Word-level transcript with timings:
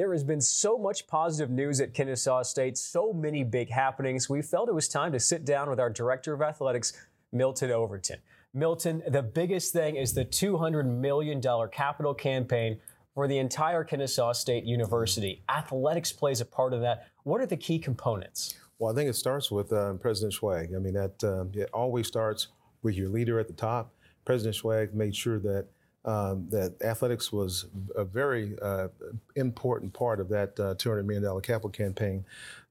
There 0.00 0.12
has 0.12 0.24
been 0.24 0.40
so 0.40 0.78
much 0.78 1.06
positive 1.06 1.50
news 1.50 1.78
at 1.78 1.92
Kennesaw 1.92 2.40
State, 2.44 2.78
so 2.78 3.12
many 3.12 3.44
big 3.44 3.68
happenings. 3.68 4.30
We 4.30 4.40
felt 4.40 4.70
it 4.70 4.74
was 4.74 4.88
time 4.88 5.12
to 5.12 5.20
sit 5.20 5.44
down 5.44 5.68
with 5.68 5.78
our 5.78 5.90
Director 5.90 6.32
of 6.32 6.40
Athletics, 6.40 6.94
Milton 7.32 7.70
Overton. 7.70 8.16
Milton, 8.54 9.02
the 9.06 9.22
biggest 9.22 9.74
thing 9.74 9.96
is 9.96 10.14
the 10.14 10.24
$200 10.24 10.86
million 10.86 11.42
capital 11.70 12.14
campaign 12.14 12.80
for 13.14 13.28
the 13.28 13.36
entire 13.36 13.84
Kennesaw 13.84 14.32
State 14.32 14.64
University. 14.64 15.42
Athletics 15.50 16.12
plays 16.12 16.40
a 16.40 16.46
part 16.46 16.72
of 16.72 16.80
that. 16.80 17.08
What 17.24 17.42
are 17.42 17.46
the 17.46 17.58
key 17.58 17.78
components? 17.78 18.54
Well, 18.78 18.90
I 18.90 18.94
think 18.94 19.10
it 19.10 19.16
starts 19.16 19.50
with 19.50 19.70
um, 19.70 19.98
President 19.98 20.32
Schwaig. 20.32 20.74
I 20.74 20.78
mean, 20.78 20.94
that 20.94 21.22
um, 21.24 21.50
it 21.52 21.68
always 21.74 22.06
starts 22.06 22.48
with 22.80 22.94
your 22.94 23.10
leader 23.10 23.38
at 23.38 23.48
the 23.48 23.52
top. 23.52 23.92
President 24.24 24.56
Schwaig 24.56 24.94
made 24.94 25.14
sure 25.14 25.38
that 25.40 25.66
um, 26.04 26.46
that 26.48 26.74
athletics 26.82 27.30
was 27.30 27.66
a 27.94 28.04
very 28.04 28.56
uh, 28.62 28.88
important 29.36 29.92
part 29.92 30.20
of 30.20 30.28
that 30.30 30.58
uh, 30.58 30.74
$200 30.74 31.04
million 31.04 31.40
capital 31.42 31.70
campaign. 31.70 32.24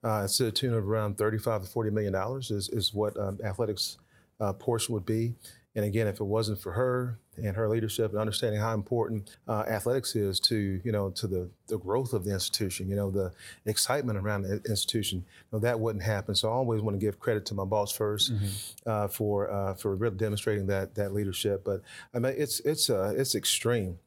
Uh, 0.03 0.27
to 0.27 0.45
the 0.45 0.51
tune 0.51 0.73
of 0.73 0.87
around 0.87 1.17
35 1.17 1.63
to 1.63 1.67
40 1.67 1.91
million 1.91 2.13
dollars 2.13 2.51
is, 2.51 2.69
is 2.69 2.93
what 2.93 3.17
um, 3.19 3.37
athletics 3.43 3.97
uh, 4.39 4.53
portion 4.53 4.93
would 4.93 5.05
be. 5.05 5.33
And 5.79 5.87
again, 5.87 6.07
if 6.07 6.19
it 6.19 6.25
wasn't 6.25 6.59
for 6.59 6.73
her 6.73 7.17
and 7.37 7.55
her 7.55 7.69
leadership 7.69 8.11
and 8.11 8.19
understanding 8.19 8.59
how 8.59 8.73
important 8.73 9.37
uh, 9.47 9.61
athletics 9.61 10.13
is 10.13 10.37
to, 10.41 10.81
you 10.83 10.91
know, 10.91 11.09
to 11.11 11.25
the, 11.25 11.49
the 11.67 11.77
growth 11.77 12.11
of 12.11 12.25
the 12.25 12.33
institution, 12.33 12.89
you 12.89 12.97
know, 12.97 13.09
the 13.09 13.31
excitement 13.65 14.19
around 14.19 14.41
the 14.41 14.61
institution, 14.67 15.19
you 15.19 15.47
know, 15.53 15.59
that 15.59 15.79
wouldn't 15.79 16.03
happen. 16.03 16.35
So 16.35 16.49
I 16.49 16.51
always 16.51 16.81
want 16.81 16.99
to 16.99 17.05
give 17.05 17.17
credit 17.17 17.45
to 17.45 17.53
my 17.53 17.63
boss 17.63 17.97
1st 17.97 18.31
mm-hmm. 18.31 18.89
uh, 18.89 19.07
for 19.07 19.49
uh, 19.49 19.73
for 19.75 19.95
really 19.95 20.17
demonstrating 20.17 20.67
that 20.67 20.95
that 20.95 21.13
leadership. 21.13 21.63
But 21.63 21.81
I 22.13 22.19
mean, 22.19 22.33
it's 22.35 22.59
it's 22.59 22.89
uh, 22.89 23.13
it's 23.15 23.33
extreme. 23.33 23.99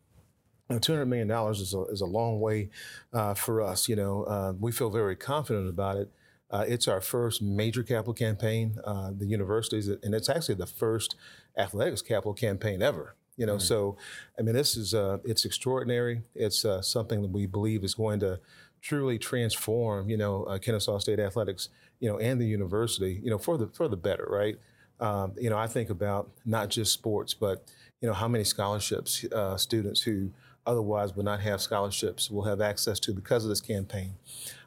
$200 0.68 1.06
million 1.06 1.30
is 1.50 1.74
a, 1.74 1.82
is 1.84 2.00
a 2.02 2.06
long 2.06 2.40
way 2.40 2.68
uh, 3.12 3.32
for 3.32 3.62
us. 3.62 3.88
You 3.88 3.96
know, 3.96 4.24
uh, 4.24 4.52
we 4.58 4.72
feel 4.72 4.90
very 4.90 5.16
confident 5.16 5.70
about 5.70 5.96
it. 5.96 6.10
Uh, 6.52 6.66
it's 6.68 6.86
our 6.86 7.00
first 7.00 7.40
major 7.40 7.82
capital 7.82 8.12
campaign, 8.12 8.76
uh, 8.84 9.10
the 9.16 9.24
universities, 9.24 9.88
and 9.88 10.14
it's 10.14 10.28
actually 10.28 10.54
the 10.54 10.66
first 10.66 11.16
athletics 11.56 12.02
capital 12.02 12.34
campaign 12.34 12.82
ever. 12.82 13.14
You 13.36 13.46
know, 13.46 13.54
mm-hmm. 13.54 13.60
so 13.60 13.96
I 14.38 14.42
mean, 14.42 14.54
this 14.54 14.76
is 14.76 14.94
uh, 14.94 15.18
it's 15.24 15.44
extraordinary. 15.44 16.22
It's 16.34 16.64
uh, 16.64 16.82
something 16.82 17.22
that 17.22 17.30
we 17.30 17.46
believe 17.46 17.82
is 17.82 17.94
going 17.94 18.20
to 18.20 18.40
truly 18.82 19.18
transform, 19.18 20.10
you 20.10 20.16
know, 20.16 20.44
uh, 20.44 20.58
Kennesaw 20.58 20.98
State 20.98 21.18
athletics, 21.20 21.68
you 22.00 22.10
know, 22.10 22.18
and 22.18 22.40
the 22.40 22.46
university, 22.46 23.20
you 23.22 23.30
know, 23.30 23.38
for 23.38 23.56
the 23.56 23.68
for 23.68 23.88
the 23.88 23.96
better, 23.96 24.26
right? 24.28 24.56
Um, 25.00 25.32
you 25.40 25.50
know, 25.50 25.56
I 25.56 25.66
think 25.66 25.88
about 25.88 26.30
not 26.44 26.68
just 26.68 26.92
sports, 26.92 27.32
but 27.32 27.64
you 28.00 28.08
know, 28.08 28.14
how 28.14 28.28
many 28.28 28.44
scholarships 28.44 29.24
uh, 29.32 29.56
students 29.56 30.02
who 30.02 30.30
otherwise 30.66 31.16
would 31.16 31.24
not 31.24 31.40
have 31.40 31.60
scholarships 31.60 32.30
will 32.30 32.44
have 32.44 32.60
access 32.60 33.00
to 33.00 33.12
because 33.12 33.44
of 33.44 33.48
this 33.48 33.60
campaign. 33.60 34.14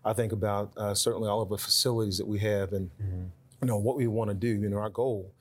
I 0.03 0.13
think 0.13 0.31
about 0.31 0.73
uh, 0.75 0.93
certainly 0.93 1.29
all 1.29 1.41
of 1.41 1.49
the 1.49 1.57
facilities 1.57 2.17
that 2.17 2.27
we 2.27 2.39
have 2.39 2.73
and 2.73 2.89
mm-hmm. 3.01 3.25
you 3.61 3.67
know 3.67 3.77
what 3.77 3.95
we 3.95 4.07
want 4.07 4.29
to 4.29 4.33
do. 4.33 4.47
You 4.47 4.69
know, 4.69 4.77
our 4.77 4.89
goal 4.89 5.31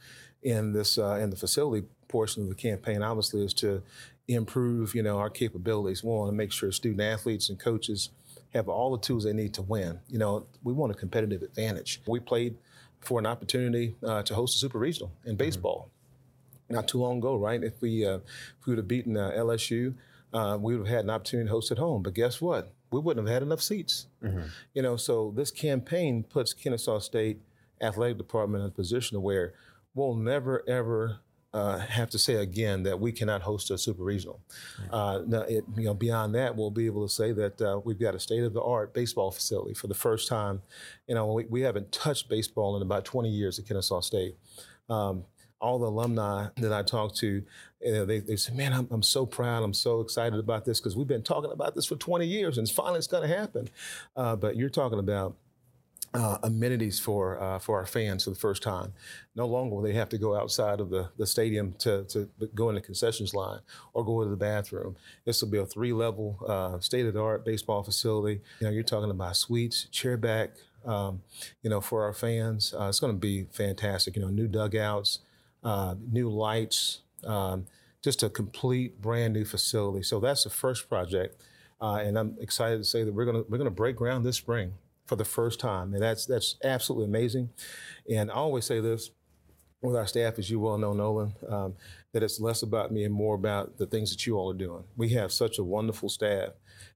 in 0.44 0.72
this 0.72 0.98
uh, 0.98 1.18
in 1.20 1.30
the 1.30 1.36
facility 1.36 1.86
portion 2.06 2.44
of 2.44 2.48
the 2.48 2.54
campaign 2.54 3.02
obviously 3.02 3.44
is 3.44 3.54
to 3.54 3.82
improve 4.28 4.94
you 4.94 5.02
know 5.02 5.18
our 5.18 5.30
capabilities. 5.30 6.04
We 6.04 6.10
want 6.10 6.30
to 6.30 6.36
make 6.36 6.52
sure 6.52 6.70
student 6.70 7.00
athletes 7.00 7.48
and 7.48 7.58
coaches 7.58 8.10
have 8.52 8.68
all 8.68 8.92
the 8.92 9.02
tools 9.02 9.24
they 9.24 9.32
need 9.32 9.52
to 9.54 9.62
win. 9.62 9.98
You 10.08 10.18
know, 10.18 10.46
we 10.62 10.72
want 10.72 10.92
a 10.92 10.94
competitive 10.94 11.42
advantage. 11.42 12.00
We 12.06 12.20
played 12.20 12.56
for 13.00 13.18
an 13.18 13.26
opportunity 13.26 13.96
uh, 14.06 14.22
to 14.22 14.34
host 14.34 14.54
a 14.54 14.58
super 14.58 14.78
regional 14.78 15.10
in 15.24 15.32
mm-hmm. 15.32 15.38
baseball. 15.38 15.88
Mm-hmm. 15.88 16.74
Not 16.74 16.88
too 16.88 16.98
long 16.98 17.18
ago, 17.18 17.36
right? 17.36 17.62
If 17.62 17.80
we 17.80 18.06
uh, 18.06 18.18
if 18.18 18.66
we 18.66 18.72
would 18.72 18.78
have 18.78 18.88
beaten 18.88 19.16
uh, 19.16 19.32
LSU, 19.36 19.94
uh, 20.32 20.58
we 20.60 20.76
would 20.76 20.86
have 20.86 20.96
had 20.96 21.04
an 21.04 21.10
opportunity 21.10 21.48
to 21.48 21.52
host 21.52 21.70
at 21.72 21.78
home. 21.78 22.02
But 22.02 22.14
guess 22.14 22.40
what? 22.40 22.72
We 22.90 23.00
wouldn't 23.00 23.26
have 23.26 23.34
had 23.34 23.42
enough 23.42 23.60
seats. 23.60 24.06
Mm-hmm. 24.22 24.42
You 24.74 24.82
know, 24.82 24.96
so 24.96 25.32
this 25.34 25.50
campaign 25.50 26.22
puts 26.22 26.52
Kennesaw 26.52 27.00
State 27.00 27.40
athletic 27.80 28.18
department 28.18 28.62
in 28.62 28.68
a 28.68 28.72
position 28.72 29.20
where 29.20 29.54
we'll 29.94 30.14
never 30.14 30.62
ever 30.68 31.20
uh, 31.54 31.78
have 31.78 32.10
to 32.10 32.18
say 32.18 32.34
again 32.34 32.82
that 32.82 32.98
we 32.98 33.12
cannot 33.12 33.40
host 33.40 33.70
a 33.70 33.78
super 33.78 34.02
regional. 34.02 34.40
Uh, 34.90 35.20
now, 35.24 35.42
it, 35.42 35.64
you 35.76 35.84
know, 35.84 35.94
beyond 35.94 36.34
that, 36.34 36.54
we'll 36.56 36.70
be 36.70 36.86
able 36.86 37.06
to 37.06 37.12
say 37.12 37.30
that 37.30 37.62
uh, 37.62 37.80
we've 37.84 38.00
got 38.00 38.14
a 38.14 38.18
state 38.18 38.42
of 38.42 38.52
the 38.52 38.60
art 38.60 38.92
baseball 38.92 39.30
facility 39.30 39.72
for 39.72 39.86
the 39.86 39.94
first 39.94 40.28
time. 40.28 40.60
You 41.06 41.14
know, 41.14 41.32
we, 41.32 41.44
we, 41.44 41.60
haven't 41.60 41.92
touched 41.92 42.28
baseball 42.28 42.74
in 42.74 42.82
about 42.82 43.04
20 43.04 43.28
years 43.28 43.60
at 43.60 43.66
Kennesaw 43.66 44.00
State. 44.00 44.36
Um, 44.90 45.24
all 45.60 45.78
the 45.78 45.86
alumni 45.86 46.48
that 46.56 46.72
I 46.72 46.82
talk 46.82 47.14
to, 47.16 47.42
you 47.80 47.92
know, 47.92 48.04
they, 48.04 48.18
they 48.18 48.36
say, 48.36 48.52
man, 48.52 48.72
I'm, 48.72 48.88
I'm 48.90 49.02
so 49.02 49.24
proud. 49.24 49.62
I'm 49.62 49.72
so 49.72 50.00
excited 50.00 50.38
about 50.40 50.64
this 50.64 50.80
because 50.80 50.96
we've 50.96 51.06
been 51.06 51.22
talking 51.22 51.52
about 51.52 51.76
this 51.76 51.86
for 51.86 51.94
20 51.94 52.26
years 52.26 52.58
and 52.58 52.68
finally 52.68 52.98
it's 52.98 53.06
going 53.06 53.26
to 53.26 53.34
happen. 53.34 53.68
Uh, 54.16 54.34
but 54.34 54.56
you're 54.56 54.68
talking 54.68 54.98
about 54.98 55.36
uh, 56.14 56.38
amenities 56.44 57.00
for 57.00 57.42
uh, 57.42 57.58
for 57.58 57.78
our 57.78 57.86
fans 57.86 58.24
for 58.24 58.30
the 58.30 58.36
first 58.36 58.62
time. 58.62 58.92
No 59.34 59.46
longer 59.46 59.74
will 59.74 59.82
they 59.82 59.92
have 59.94 60.08
to 60.10 60.18
go 60.18 60.36
outside 60.36 60.80
of 60.80 60.88
the, 60.90 61.10
the 61.18 61.26
stadium 61.26 61.72
to, 61.80 62.04
to 62.04 62.30
go 62.54 62.68
in 62.68 62.76
the 62.76 62.80
concessions 62.80 63.34
line 63.34 63.60
or 63.92 64.04
go 64.04 64.22
to 64.22 64.30
the 64.30 64.36
bathroom. 64.36 64.96
This 65.24 65.42
will 65.42 65.50
be 65.50 65.58
a 65.58 65.66
three 65.66 65.92
level 65.92 66.38
uh, 66.46 66.78
state 66.78 67.06
of 67.06 67.14
the 67.14 67.22
art 67.22 67.44
baseball 67.44 67.82
facility. 67.82 68.40
You 68.60 68.66
know, 68.66 68.72
you're 68.72 68.84
talking 68.84 69.10
about 69.10 69.36
suites, 69.36 69.88
chairback. 69.92 70.50
Um, 70.84 71.22
you 71.62 71.70
know, 71.70 71.80
for 71.80 72.04
our 72.04 72.12
fans, 72.12 72.74
uh, 72.78 72.88
it's 72.88 73.00
going 73.00 73.14
to 73.14 73.18
be 73.18 73.46
fantastic. 73.50 74.16
You 74.16 74.22
know, 74.22 74.28
new 74.28 74.46
dugouts, 74.46 75.20
uh, 75.62 75.94
new 76.12 76.28
lights, 76.28 77.00
um, 77.24 77.66
just 78.02 78.22
a 78.22 78.28
complete 78.28 79.00
brand 79.00 79.32
new 79.32 79.46
facility. 79.46 80.02
So 80.02 80.20
that's 80.20 80.44
the 80.44 80.50
first 80.50 80.88
project. 80.90 81.42
Uh, 81.80 82.02
and 82.04 82.18
I'm 82.18 82.36
excited 82.38 82.78
to 82.78 82.84
say 82.84 83.02
that 83.02 83.12
we're 83.12 83.24
going 83.24 83.42
to 83.42 83.50
we're 83.50 83.58
going 83.58 83.64
to 83.64 83.74
break 83.74 83.96
ground 83.96 84.24
this 84.26 84.36
spring 84.36 84.74
for 85.06 85.16
the 85.16 85.24
first 85.24 85.60
time. 85.60 85.94
And 85.94 86.02
that's, 86.02 86.26
that's 86.26 86.56
absolutely 86.64 87.06
amazing. 87.06 87.50
And 88.10 88.30
I 88.30 88.34
always 88.34 88.64
say 88.64 88.80
this 88.80 89.10
with 89.84 89.96
our 89.96 90.06
staff, 90.06 90.38
as 90.38 90.50
you 90.50 90.58
well 90.58 90.78
know, 90.78 90.94
Nolan, 90.94 91.34
um, 91.48 91.74
that 92.12 92.22
it's 92.22 92.40
less 92.40 92.62
about 92.62 92.90
me 92.90 93.04
and 93.04 93.12
more 93.12 93.34
about 93.34 93.76
the 93.76 93.86
things 93.86 94.10
that 94.10 94.26
you 94.26 94.36
all 94.36 94.50
are 94.50 94.56
doing. 94.56 94.84
We 94.96 95.10
have 95.10 95.30
such 95.30 95.58
a 95.58 95.64
wonderful 95.64 96.08
staff. 96.08 96.50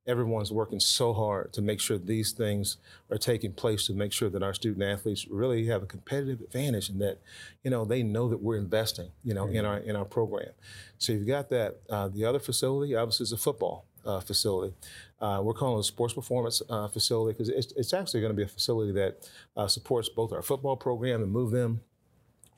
Everyone's 0.07 0.51
working 0.51 0.81
so 0.81 1.13
hard 1.13 1.53
to 1.53 1.61
make 1.61 1.81
sure 1.81 1.99
these 1.99 2.33
things 2.33 2.79
are 3.11 3.19
taking 3.19 3.53
place 3.53 3.87
to 3.87 3.93
make 3.93 4.13
sure 4.13 4.31
that 4.31 4.43
our 4.43 4.55
student 4.55 4.83
athletes 4.83 5.27
really 5.29 5.67
have 5.67 5.83
a 5.83 5.87
competitive 5.87 6.41
advantage 6.41 6.89
and 6.89 7.01
that, 7.03 7.19
you 7.63 7.71
know, 7.71 7.85
they 7.85 8.03
know 8.03 8.29
that 8.29 8.41
we're 8.41 8.57
investing, 8.57 9.11
you 9.23 9.35
know, 9.35 9.45
mm-hmm. 9.45 9.57
in 9.57 9.65
our 9.67 9.79
in 9.79 9.95
our 9.95 10.07
program. 10.07 10.53
So 10.97 11.13
you've 11.13 11.27
got 11.27 11.51
that. 11.51 11.81
Uh, 11.91 12.09
the 12.09 12.25
other 12.25 12.39
facility, 12.39 12.95
obviously, 12.95 13.25
is 13.25 13.33
a 13.33 13.37
football 13.37 13.85
uh, 14.07 14.21
facility. 14.21 14.75
Uh, 15.21 15.41
we're 15.43 15.55
calling 15.55 15.79
it 15.79 15.81
a 15.81 15.85
sports 15.85 16.15
performance 16.15 16.63
uh, 16.71 16.87
facility 16.89 17.33
because 17.33 17.49
it's, 17.49 17.73
it's, 17.77 17.93
actually 17.93 18.21
going 18.21 18.33
to 18.33 18.37
be 18.37 18.45
a 18.45 18.49
facility 18.49 18.93
that 18.93 19.29
uh, 19.57 19.67
supports 19.67 20.09
both 20.09 20.33
our 20.33 20.43
football 20.43 20.77
program 20.77 21.23
and 21.23 21.33
move 21.33 21.51
them 21.51 21.81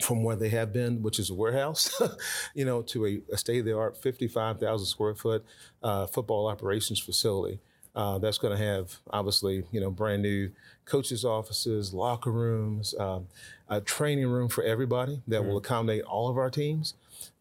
from 0.03 0.23
where 0.23 0.37
they 0.37 0.49
have 0.49 0.73
been, 0.73 1.03
which 1.03 1.19
is 1.19 1.31
a 1.31 1.35
warehouse, 1.35 2.01
you 2.55 2.65
know, 2.65 2.83
to 2.83 3.07
a, 3.07 3.23
a 3.33 3.37
state-of-the-art 3.37 3.97
55,000 3.97 4.87
square 4.87 5.15
foot 5.15 5.45
uh, 5.83 6.07
football 6.07 6.47
operations 6.47 6.99
facility. 6.99 7.61
Uh, 7.95 8.19
that's 8.19 8.39
going 8.39 8.57
to 8.57 8.65
have 8.65 8.99
obviously 9.11 9.65
you 9.73 9.81
know 9.81 9.91
brand 9.91 10.23
new 10.23 10.49
coaches 10.85 11.25
offices 11.25 11.93
locker 11.93 12.31
rooms 12.31 12.95
um, 13.01 13.27
a 13.69 13.81
training 13.81 14.29
room 14.29 14.49
for 14.49 14.63
everybody 14.63 15.21
that 15.27 15.41
mm-hmm. 15.41 15.49
will 15.49 15.57
accommodate 15.57 16.05
all 16.05 16.29
of 16.29 16.39
our 16.39 16.51
teams 16.51 16.95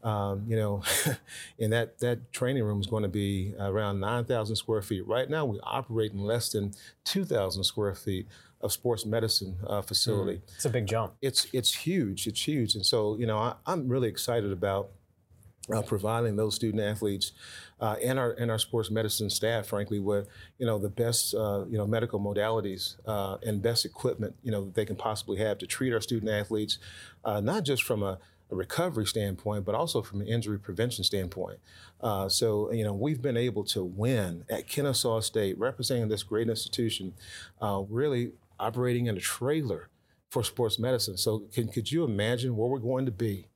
um, 0.04 0.46
you 0.48 0.56
know, 0.56 0.84
and 1.60 1.74
that 1.74 2.00
that 2.00 2.32
training 2.32 2.64
room 2.64 2.80
is 2.80 2.88
going 2.88 3.04
to 3.04 3.10
be 3.10 3.54
around 3.60 4.00
9,000 4.00 4.56
square 4.56 4.82
feet. 4.82 5.06
Right 5.08 5.30
now, 5.30 5.46
we 5.46 5.60
operate 5.64 6.14
in 6.14 6.20
less 6.20 6.52
than 6.52 6.74
2,000 7.06 7.64
square 7.64 7.96
feet 7.96 8.28
of 8.62 8.72
sports 8.72 9.06
medicine 9.06 9.58
uh, 9.68 9.82
facility. 9.82 10.38
Mm, 10.38 10.56
it's 10.56 10.66
a 10.66 10.70
big 10.70 10.86
jump. 10.88 11.14
It's 11.22 11.48
it's 11.54 11.74
huge. 11.74 12.28
It's 12.28 12.48
huge, 12.48 12.76
and 12.76 12.86
so 12.86 13.18
you 13.18 13.26
know, 13.26 13.38
I, 13.38 13.56
am 13.68 13.88
really 13.88 14.10
excited 14.10 14.52
about. 14.52 14.90
Uh, 15.72 15.84
providing 15.84 16.36
those 16.36 16.56
student 16.56 16.82
athletes 16.82 17.32
uh, 17.82 17.96
and 18.04 18.20
our 18.20 18.32
and 18.32 18.52
our 18.52 18.60
sports 18.60 18.92
medicine 18.92 19.30
staff, 19.30 19.68
frankly, 19.68 20.00
with 20.00 20.28
you 20.58 20.66
know 20.66 20.78
the 20.78 20.90
best 20.90 21.34
uh, 21.34 21.66
you 21.70 21.78
know 21.78 21.88
medical 21.88 22.20
modalities 22.20 22.96
uh, 23.06 23.38
and 23.46 23.62
best 23.62 23.86
equipment 23.86 24.36
you 24.44 24.52
know 24.52 24.72
they 24.74 24.86
can 24.86 24.96
possibly 24.96 25.38
have 25.38 25.58
to 25.58 25.68
treat 25.68 25.94
our 25.94 26.02
student 26.02 26.32
athletes, 26.32 26.80
uh, 27.26 27.40
not 27.40 27.64
just 27.64 27.84
from 27.84 28.04
a 28.04 28.20
a 28.52 28.56
recovery 28.56 29.06
standpoint, 29.06 29.66
but 29.66 29.76
also 29.76 30.02
from 30.02 30.22
an 30.22 30.28
injury 30.28 30.60
prevention 30.60 31.04
standpoint. 31.04 31.60
Uh, 32.02 32.28
so, 32.28 32.72
you 32.72 32.84
know, 32.84 32.94
we've 32.94 33.22
been 33.22 33.38
able 33.38 33.64
to 33.64 33.84
win 33.84 34.44
at 34.50 34.68
Kennesaw 34.68 35.20
State, 35.20 35.58
representing 35.60 36.08
this 36.08 36.24
great 36.24 36.50
institution, 36.50 37.14
uh, 37.62 37.84
really 37.90 38.32
operating 38.60 39.06
in 39.06 39.18
a 39.18 39.20
trailer 39.20 39.90
for 40.30 40.44
sports 40.44 40.80
medicine. 40.80 41.18
So, 41.18 41.44
can, 41.54 41.68
could 41.68 41.92
you 41.92 42.04
imagine 42.04 42.56
where 42.56 42.68
we're 42.68 42.80
going 42.80 43.06
to 43.06 43.12
be? 43.12 43.48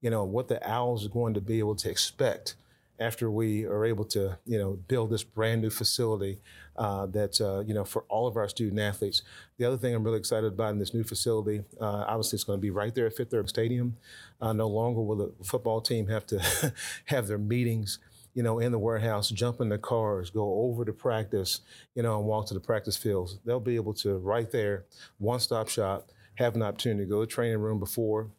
You 0.00 0.10
know, 0.10 0.24
what 0.24 0.48
the 0.48 0.66
Owls 0.68 1.04
are 1.04 1.10
going 1.10 1.34
to 1.34 1.40
be 1.40 1.58
able 1.58 1.74
to 1.76 1.90
expect 1.90 2.54
after 3.00 3.30
we 3.30 3.64
are 3.64 3.84
able 3.84 4.04
to, 4.04 4.38
you 4.44 4.58
know, 4.58 4.72
build 4.88 5.10
this 5.10 5.22
brand 5.22 5.62
new 5.62 5.70
facility 5.70 6.40
uh, 6.76 7.06
that, 7.06 7.40
uh, 7.40 7.60
you 7.60 7.74
know, 7.74 7.84
for 7.84 8.04
all 8.08 8.26
of 8.26 8.36
our 8.36 8.48
student 8.48 8.80
athletes. 8.80 9.22
The 9.56 9.64
other 9.64 9.76
thing 9.76 9.94
I'm 9.94 10.02
really 10.02 10.18
excited 10.18 10.52
about 10.52 10.72
in 10.72 10.78
this 10.78 10.94
new 10.94 11.04
facility, 11.04 11.62
uh, 11.80 12.04
obviously 12.06 12.36
it's 12.36 12.44
going 12.44 12.58
to 12.58 12.62
be 12.62 12.70
right 12.70 12.94
there 12.94 13.06
at 13.06 13.16
Fifth 13.16 13.30
Third 13.30 13.48
Stadium. 13.48 13.96
Uh, 14.40 14.52
no 14.52 14.68
longer 14.68 15.00
will 15.00 15.16
the 15.16 15.44
football 15.44 15.80
team 15.80 16.08
have 16.08 16.26
to 16.26 16.72
have 17.06 17.26
their 17.26 17.38
meetings 17.38 17.98
you 18.34 18.44
know, 18.44 18.60
in 18.60 18.70
the 18.70 18.78
warehouse, 18.78 19.30
jump 19.30 19.60
in 19.60 19.68
the 19.68 19.78
cars, 19.78 20.30
go 20.30 20.60
over 20.62 20.84
to 20.84 20.92
practice, 20.92 21.60
you 21.96 22.04
know, 22.04 22.18
and 22.18 22.26
walk 22.26 22.46
to 22.46 22.54
the 22.54 22.60
practice 22.60 22.96
fields. 22.96 23.38
They'll 23.44 23.58
be 23.58 23.74
able 23.74 23.94
to 23.94 24.18
right 24.18 24.48
there, 24.48 24.84
one 25.18 25.40
stop 25.40 25.68
shop, 25.68 26.10
have 26.36 26.54
an 26.54 26.62
opportunity 26.62 27.02
to 27.04 27.10
go 27.10 27.20
to 27.20 27.26
the 27.26 27.32
training 27.32 27.58
room 27.58 27.80
before, 27.80 28.30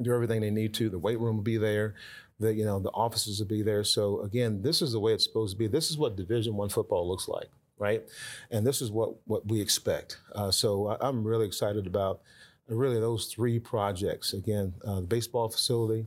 do 0.00 0.14
everything 0.14 0.40
they 0.42 0.50
need 0.50 0.74
to. 0.74 0.88
The 0.88 0.98
weight 0.98 1.18
room 1.18 1.36
will 1.36 1.42
be 1.42 1.56
there. 1.56 1.94
The 2.38 2.52
you 2.52 2.64
know 2.64 2.78
the 2.78 2.90
offices 2.90 3.38
will 3.38 3.46
be 3.46 3.62
there. 3.62 3.84
So 3.84 4.20
again, 4.22 4.62
this 4.62 4.82
is 4.82 4.92
the 4.92 5.00
way 5.00 5.12
it's 5.12 5.24
supposed 5.24 5.52
to 5.54 5.58
be. 5.58 5.66
This 5.66 5.90
is 5.90 5.98
what 5.98 6.16
Division 6.16 6.56
One 6.56 6.68
football 6.68 7.08
looks 7.08 7.28
like, 7.28 7.48
right? 7.78 8.02
And 8.50 8.66
this 8.66 8.82
is 8.82 8.90
what 8.90 9.14
what 9.26 9.46
we 9.46 9.60
expect. 9.60 10.18
Uh, 10.34 10.50
so 10.50 10.88
I, 10.88 11.08
am 11.08 11.24
really 11.24 11.46
excited 11.46 11.86
about 11.86 12.20
really 12.68 13.00
those 13.00 13.26
three 13.26 13.58
projects. 13.58 14.32
Again, 14.32 14.74
uh, 14.84 14.96
the 14.96 15.06
baseball 15.06 15.48
facility. 15.48 16.06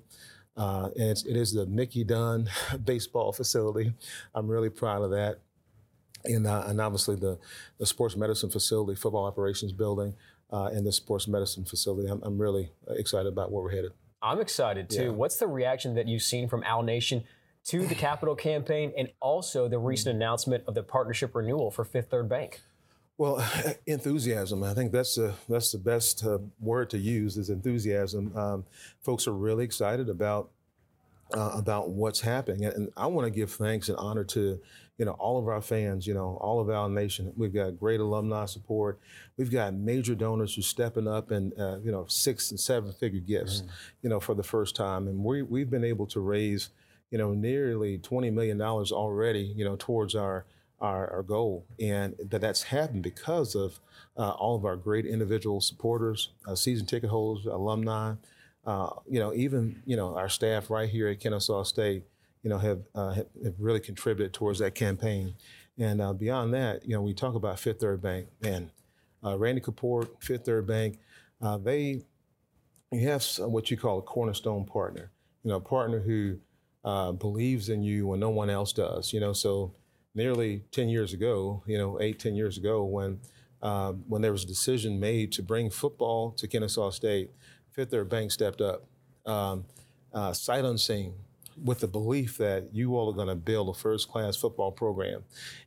Uh, 0.57 0.89
and 0.97 1.11
it's, 1.11 1.25
it 1.25 1.37
is 1.37 1.53
the 1.53 1.65
Mickey 1.65 2.03
Dunn 2.03 2.49
baseball 2.83 3.31
facility. 3.31 3.93
I'm 4.35 4.47
really 4.49 4.69
proud 4.69 5.03
of 5.03 5.11
that. 5.11 5.39
And, 6.25 6.45
uh, 6.45 6.65
and 6.67 6.81
obviously 6.81 7.15
the, 7.15 7.39
the 7.77 7.85
sports 7.85 8.17
medicine 8.17 8.49
facility, 8.49 8.99
football 8.99 9.25
operations 9.25 9.71
building, 9.71 10.15
uh, 10.51 10.65
and 10.65 10.85
the 10.85 10.91
sports 10.91 11.27
medicine 11.27 11.63
facility. 11.63 12.09
I'm, 12.09 12.21
I'm, 12.23 12.37
really 12.37 12.71
excited 12.89 13.31
about 13.31 13.51
where 13.51 13.63
we're 13.63 13.71
headed. 13.71 13.91
I'm 14.21 14.39
excited 14.39 14.89
too. 14.89 15.03
Yeah. 15.03 15.09
What's 15.09 15.37
the 15.37 15.47
reaction 15.47 15.95
that 15.95 16.07
you've 16.07 16.23
seen 16.23 16.47
from 16.47 16.63
Owl 16.65 16.83
Nation 16.83 17.23
to 17.65 17.85
the 17.85 17.95
capital 17.95 18.35
campaign 18.35 18.91
and 18.97 19.09
also 19.19 19.67
the 19.67 19.79
recent 19.79 20.15
announcement 20.15 20.63
of 20.67 20.75
the 20.75 20.83
partnership 20.83 21.35
renewal 21.35 21.71
for 21.71 21.83
Fifth 21.85 22.09
Third 22.09 22.27
Bank? 22.27 22.61
Well, 23.17 23.45
enthusiasm. 23.85 24.63
I 24.63 24.73
think 24.73 24.91
that's 24.91 25.15
the 25.15 25.33
that's 25.47 25.71
the 25.71 25.77
best 25.77 26.25
uh, 26.25 26.39
word 26.59 26.89
to 26.91 26.97
use 26.97 27.37
is 27.37 27.49
enthusiasm. 27.49 28.35
Um, 28.35 28.65
folks 29.01 29.27
are 29.27 29.33
really 29.33 29.65
excited 29.65 30.09
about 30.09 30.49
uh, 31.33 31.51
about 31.53 31.89
what's 31.89 32.21
happening, 32.21 32.65
and 32.65 32.89
I 32.97 33.07
want 33.07 33.25
to 33.25 33.31
give 33.31 33.51
thanks 33.51 33.89
and 33.89 33.97
honor 33.97 34.23
to 34.25 34.59
you 34.99 35.05
know, 35.05 35.13
all 35.13 35.39
of 35.39 35.47
our 35.47 35.61
fans, 35.61 36.05
you 36.05 36.13
know, 36.13 36.37
all 36.41 36.59
of 36.59 36.69
our 36.69 36.89
nation. 36.89 37.31
We've 37.37 37.53
got 37.53 37.79
great 37.79 38.01
alumni 38.01 38.45
support. 38.45 38.99
We've 39.37 39.49
got 39.49 39.73
major 39.73 40.13
donors 40.13 40.53
who 40.53 40.59
are 40.59 40.63
stepping 40.63 41.07
up 41.07 41.31
and, 41.31 41.57
uh, 41.57 41.79
you 41.79 41.89
know, 41.89 42.05
six 42.09 42.51
and 42.51 42.59
seven 42.59 42.91
figure 42.91 43.21
gifts, 43.21 43.61
mm. 43.61 43.69
you 44.01 44.09
know, 44.09 44.19
for 44.19 44.35
the 44.35 44.43
first 44.43 44.75
time. 44.75 45.07
And 45.07 45.23
we, 45.23 45.41
we've 45.41 45.69
been 45.69 45.85
able 45.85 46.05
to 46.07 46.19
raise, 46.19 46.69
you 47.11 47.17
know, 47.17 47.33
nearly 47.33 47.97
$20 47.97 48.33
million 48.33 48.61
already, 48.61 49.53
you 49.55 49.63
know, 49.63 49.77
towards 49.79 50.15
our, 50.15 50.45
our, 50.81 51.09
our 51.13 51.23
goal. 51.23 51.65
And 51.79 52.15
that 52.19 52.41
that's 52.41 52.63
happened 52.63 53.03
because 53.03 53.55
of 53.55 53.79
uh, 54.17 54.31
all 54.31 54.57
of 54.57 54.65
our 54.65 54.75
great 54.75 55.05
individual 55.05 55.61
supporters, 55.61 56.31
uh, 56.45 56.55
season 56.55 56.85
ticket 56.85 57.09
holders, 57.09 57.45
alumni, 57.45 58.15
uh, 58.65 58.89
you 59.09 59.21
know, 59.21 59.33
even, 59.33 59.81
you 59.85 59.95
know, 59.95 60.17
our 60.17 60.27
staff 60.27 60.69
right 60.69 60.89
here 60.89 61.07
at 61.07 61.21
Kennesaw 61.21 61.63
State 61.63 62.03
you 62.43 62.49
know, 62.49 62.57
have, 62.57 62.81
uh, 62.95 63.13
have 63.13 63.55
really 63.59 63.79
contributed 63.79 64.33
towards 64.33 64.59
that 64.59 64.75
campaign. 64.75 65.35
And 65.77 66.01
uh, 66.01 66.13
beyond 66.13 66.53
that, 66.53 66.85
you 66.85 66.93
know, 66.93 67.01
we 67.01 67.13
talk 67.13 67.35
about 67.35 67.59
Fifth 67.59 67.79
Third 67.79 68.01
Bank, 68.01 68.27
and 68.43 68.71
uh, 69.23 69.37
Randy 69.37 69.61
Koporc, 69.61 70.09
Fifth 70.21 70.45
Third 70.45 70.67
Bank, 70.67 70.99
uh, 71.41 71.57
they 71.57 72.03
you 72.91 73.07
have 73.07 73.23
what 73.37 73.69
you 73.69 73.77
call 73.77 73.99
a 73.99 74.01
cornerstone 74.01 74.65
partner. 74.65 75.11
You 75.43 75.51
know, 75.51 75.57
a 75.57 75.61
partner 75.61 75.99
who 75.99 76.37
uh, 76.83 77.11
believes 77.11 77.69
in 77.69 77.83
you 77.83 78.07
when 78.07 78.19
no 78.19 78.29
one 78.29 78.49
else 78.49 78.73
does. 78.73 79.13
You 79.13 79.19
know, 79.19 79.31
so 79.31 79.73
nearly 80.15 80.63
10 80.71 80.89
years 80.89 81.13
ago, 81.13 81.63
you 81.65 81.77
know, 81.77 82.01
eight, 82.01 82.19
10 82.19 82.35
years 82.35 82.57
ago, 82.57 82.83
when 82.83 83.19
uh, 83.61 83.93
when 84.07 84.21
there 84.21 84.31
was 84.31 84.43
a 84.43 84.47
decision 84.47 84.99
made 84.99 85.31
to 85.33 85.43
bring 85.43 85.69
football 85.69 86.31
to 86.31 86.47
Kennesaw 86.47 86.89
State, 86.89 87.31
Fifth 87.71 87.91
Third 87.91 88.09
Bank 88.09 88.31
stepped 88.31 88.61
up, 88.61 88.85
um, 89.25 89.65
sight 90.33 90.65
unseen 90.65 91.13
with 91.63 91.79
the 91.79 91.87
belief 91.87 92.37
that 92.37 92.73
you 92.73 92.95
all 92.95 93.09
are 93.09 93.15
going 93.15 93.27
to 93.27 93.35
build 93.35 93.69
a 93.69 93.73
first 93.73 94.09
class 94.09 94.35
football 94.35 94.71
program. 94.71 95.23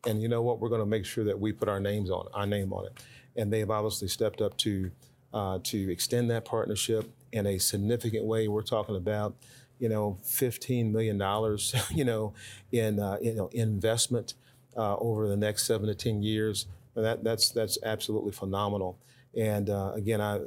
And 0.06 0.22
you 0.22 0.28
know 0.28 0.42
what? 0.42 0.60
We're 0.60 0.68
going 0.68 0.80
to 0.80 0.86
make 0.86 1.04
sure 1.04 1.24
that 1.24 1.38
we 1.38 1.52
put 1.52 1.68
our 1.68 1.80
names 1.80 2.10
on 2.10 2.26
it, 2.26 2.32
our 2.34 2.46
name 2.46 2.72
on 2.72 2.86
it. 2.86 2.92
And 3.36 3.52
they've 3.52 3.70
obviously 3.70 4.08
stepped 4.08 4.40
up 4.40 4.56
to 4.58 4.90
uh, 5.32 5.58
to 5.64 5.90
extend 5.90 6.30
that 6.30 6.44
partnership 6.44 7.10
in 7.32 7.46
a 7.46 7.58
significant 7.58 8.26
way. 8.26 8.48
We're 8.48 8.62
talking 8.62 8.96
about, 8.96 9.34
you 9.78 9.88
know, 9.88 10.18
fifteen 10.22 10.92
million 10.92 11.16
dollars, 11.16 11.74
you 11.94 12.04
know, 12.04 12.34
in 12.70 13.00
uh, 13.00 13.18
you 13.22 13.34
know 13.34 13.48
investment 13.52 14.34
uh, 14.76 14.96
over 14.96 15.28
the 15.28 15.36
next 15.36 15.64
seven 15.64 15.86
to 15.86 15.94
ten 15.94 16.22
years. 16.22 16.66
And 16.94 17.04
that 17.04 17.24
that's 17.24 17.50
that's 17.50 17.78
absolutely 17.82 18.32
phenomenal. 18.32 18.98
And 19.34 19.70
uh, 19.70 19.92
again, 19.94 20.20
I, 20.20 20.40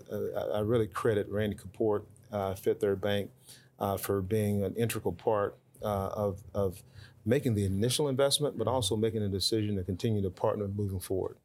I 0.53 0.59
really 0.59 0.85
credit 0.85 1.27
Randy 1.29 1.57
Koporc, 1.57 2.03
uh, 2.31 2.53
Fifth 2.53 2.81
Third 2.81 3.01
Bank 3.01 3.31
uh, 3.79 3.97
for 3.97 4.21
being 4.21 4.63
an 4.63 4.75
integral 4.75 5.13
part 5.13 5.57
uh, 5.83 6.09
of, 6.13 6.43
of 6.53 6.83
making 7.25 7.55
the 7.55 7.65
initial 7.65 8.07
investment, 8.07 8.57
but 8.57 8.67
also 8.67 8.95
making 8.95 9.21
a 9.23 9.29
decision 9.29 9.75
to 9.75 9.83
continue 9.83 10.21
to 10.21 10.29
partner 10.29 10.67
moving 10.67 10.99
forward. 10.99 11.37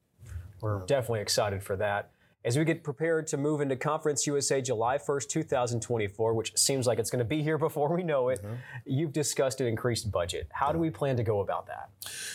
We're 0.61 0.85
definitely 0.87 1.21
excited 1.21 1.63
for 1.63 1.77
that. 1.77 2.11
As 2.43 2.57
we 2.57 2.65
get 2.65 2.83
prepared 2.83 3.27
to 3.29 3.37
move 3.37 3.61
into 3.61 3.77
Conference 3.77 4.27
USA 4.27 4.63
July 4.63 4.97
1st, 4.97 5.29
2024, 5.29 6.33
which 6.33 6.57
seems 6.57 6.87
like 6.87 6.99
it's 6.99 7.11
going 7.11 7.19
to 7.19 7.25
be 7.25 7.43
here 7.43 7.59
before 7.69 7.95
we 7.95 8.03
know 8.03 8.31
it, 8.31 8.43
mm-hmm. 8.43 8.55
you've 8.87 9.13
discussed 9.13 9.61
an 9.61 9.67
increased 9.67 10.11
budget. 10.11 10.49
How 10.53 10.73
do 10.73 10.79
we 10.79 10.89
plan 10.89 11.19
to 11.19 11.23
go 11.23 11.41
about 11.41 11.67
that? 11.67 11.91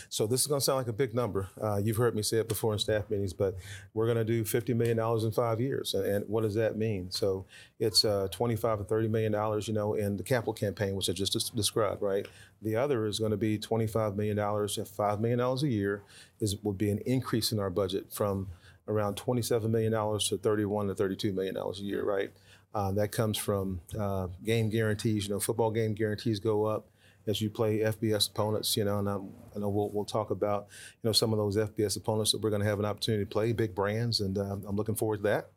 So, 0.10 0.28
this 0.28 0.42
is 0.42 0.48
going 0.48 0.60
to 0.60 0.64
sound 0.64 0.78
like 0.78 0.88
a 0.88 0.94
big 0.94 1.16
number. 1.16 1.50
Uh, 1.60 1.78
you've 1.78 1.98
heard 1.98 2.16
me 2.16 2.22
say 2.22 2.38
it 2.38 2.48
before 2.48 2.74
in 2.74 2.80
staff 2.80 3.10
meetings, 3.10 3.34
but 3.34 3.56
we're 3.96 4.06
going 4.06 4.18
to 4.18 4.24
do 4.24 4.44
$50 4.44 4.76
million 4.76 5.00
in 5.00 5.32
five 5.32 5.60
years. 5.60 5.96
And, 5.96 6.06
and 6.06 6.30
what 6.30 6.44
does 6.44 6.54
that 6.54 6.78
mean? 6.78 7.10
So, 7.10 7.46
it's 7.80 8.06
uh, 8.06 8.28
25 8.30 8.80
to 8.80 8.84
$30 8.84 9.10
million, 9.10 9.62
you 9.64 9.74
know, 9.74 9.96
in 9.96 10.18
the 10.18 10.24
capital 10.24 10.54
campaign, 10.54 10.96
which 10.96 11.10
I 11.10 11.14
just 11.14 11.56
described, 11.56 12.04
right? 12.04 12.28
The 12.62 12.76
other 12.76 13.08
is 13.08 13.18
going 13.18 13.32
to 13.32 13.38
be 13.38 13.58
$25 13.58 14.16
million, 14.16 14.38
$5 14.38 15.20
million 15.20 15.40
a 15.40 15.56
year 15.66 16.04
is 16.40 16.58
will 16.64 16.74
be 16.74 16.92
an 16.92 17.00
increase 17.06 17.52
in 17.52 17.60
our 17.60 17.70
budget 17.70 18.14
from 18.14 18.48
around 18.88 19.16
$27 19.16 19.70
million 19.70 19.92
to 19.92 20.38
31 20.38 20.88
to 20.88 20.96
$32 20.96 21.34
million 21.34 21.58
a 21.58 21.74
year, 21.76 22.04
right? 22.04 22.32
Uh, 22.74 22.92
that 22.92 23.12
comes 23.12 23.38
from 23.38 23.80
uh, 23.98 24.28
game 24.44 24.70
guarantees. 24.70 25.28
You 25.28 25.34
know, 25.34 25.40
football 25.40 25.72
game 25.72 25.94
guarantees 25.94 26.40
go 26.40 26.66
up 26.66 26.88
as 27.28 27.42
you 27.42 27.50
play 27.50 27.80
FBS 27.80 28.30
opponents. 28.30 28.76
You 28.76 28.84
know, 28.84 29.00
and 29.00 29.08
I'm, 29.08 29.30
i 29.56 29.60
know 29.60 29.70
we'll, 29.70 29.90
we'll 29.92 30.06
talk 30.06 30.30
about 30.30 30.68
you 31.02 31.08
know 31.08 31.14
some 31.14 31.32
of 31.32 31.40
those 31.40 31.56
FBS 31.56 31.96
opponents 31.96 32.34
that 32.34 32.42
we're 32.42 32.50
going 32.50 32.62
to 32.62 32.68
have 32.68 32.80
an 32.80 32.86
opportunity 32.86 33.24
to 33.24 33.30
play, 33.30 33.54
big 33.54 33.74
brands, 33.74 34.20
and 34.20 34.38
uh, 34.38 34.58
I'm 34.68 34.76
looking 34.76 34.96
forward 34.96 35.18
to 35.18 35.24
that. 35.24 35.50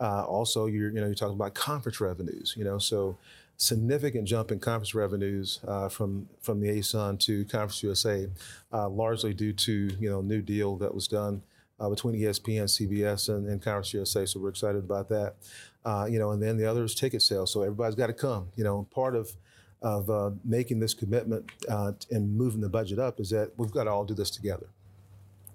Uh, 0.00 0.24
also, 0.24 0.64
you're 0.64 0.90
you 0.90 1.00
know 1.00 1.06
you're 1.06 1.14
talking 1.14 1.36
about 1.36 1.54
conference 1.54 2.00
revenues. 2.00 2.54
You 2.56 2.64
know, 2.64 2.78
so 2.78 3.18
significant 3.58 4.26
jump 4.26 4.50
in 4.50 4.58
conference 4.58 4.94
revenues 4.94 5.60
uh, 5.68 5.90
from 5.90 6.28
from 6.40 6.60
the 6.60 6.68
ASUN 6.68 7.20
to 7.20 7.44
Conference 7.44 7.82
USA, 7.82 8.26
uh, 8.72 8.88
largely 8.88 9.34
due 9.34 9.52
to 9.52 9.90
you 10.00 10.08
know 10.08 10.22
new 10.22 10.40
deal 10.40 10.76
that 10.78 10.94
was 10.94 11.06
done 11.06 11.42
uh, 11.80 11.88
between 11.88 12.14
ESPN, 12.14 12.64
CBS, 12.64 13.28
and, 13.28 13.48
and 13.48 13.60
Conference 13.62 13.92
USA. 13.94 14.26
So 14.26 14.40
we're 14.40 14.50
excited 14.50 14.84
about 14.84 15.08
that. 15.08 15.34
Uh, 15.84 16.06
you 16.08 16.18
know, 16.18 16.30
and 16.30 16.42
then 16.42 16.56
the 16.56 16.66
other 16.66 16.84
is 16.84 16.94
ticket 16.94 17.22
sales. 17.22 17.52
So 17.52 17.62
everybody's 17.62 17.94
got 17.94 18.06
to 18.06 18.12
come. 18.12 18.48
You 18.56 18.64
know, 18.64 18.86
part 18.94 19.16
of 19.16 19.32
of 19.82 20.08
uh, 20.08 20.30
making 20.44 20.80
this 20.80 20.94
commitment 20.94 21.50
uh, 21.68 21.92
and 22.10 22.34
moving 22.34 22.62
the 22.62 22.68
budget 22.70 22.98
up 22.98 23.20
is 23.20 23.28
that 23.28 23.50
we've 23.58 23.70
got 23.70 23.84
to 23.84 23.90
all 23.90 24.04
do 24.04 24.14
this 24.14 24.30
together. 24.30 24.66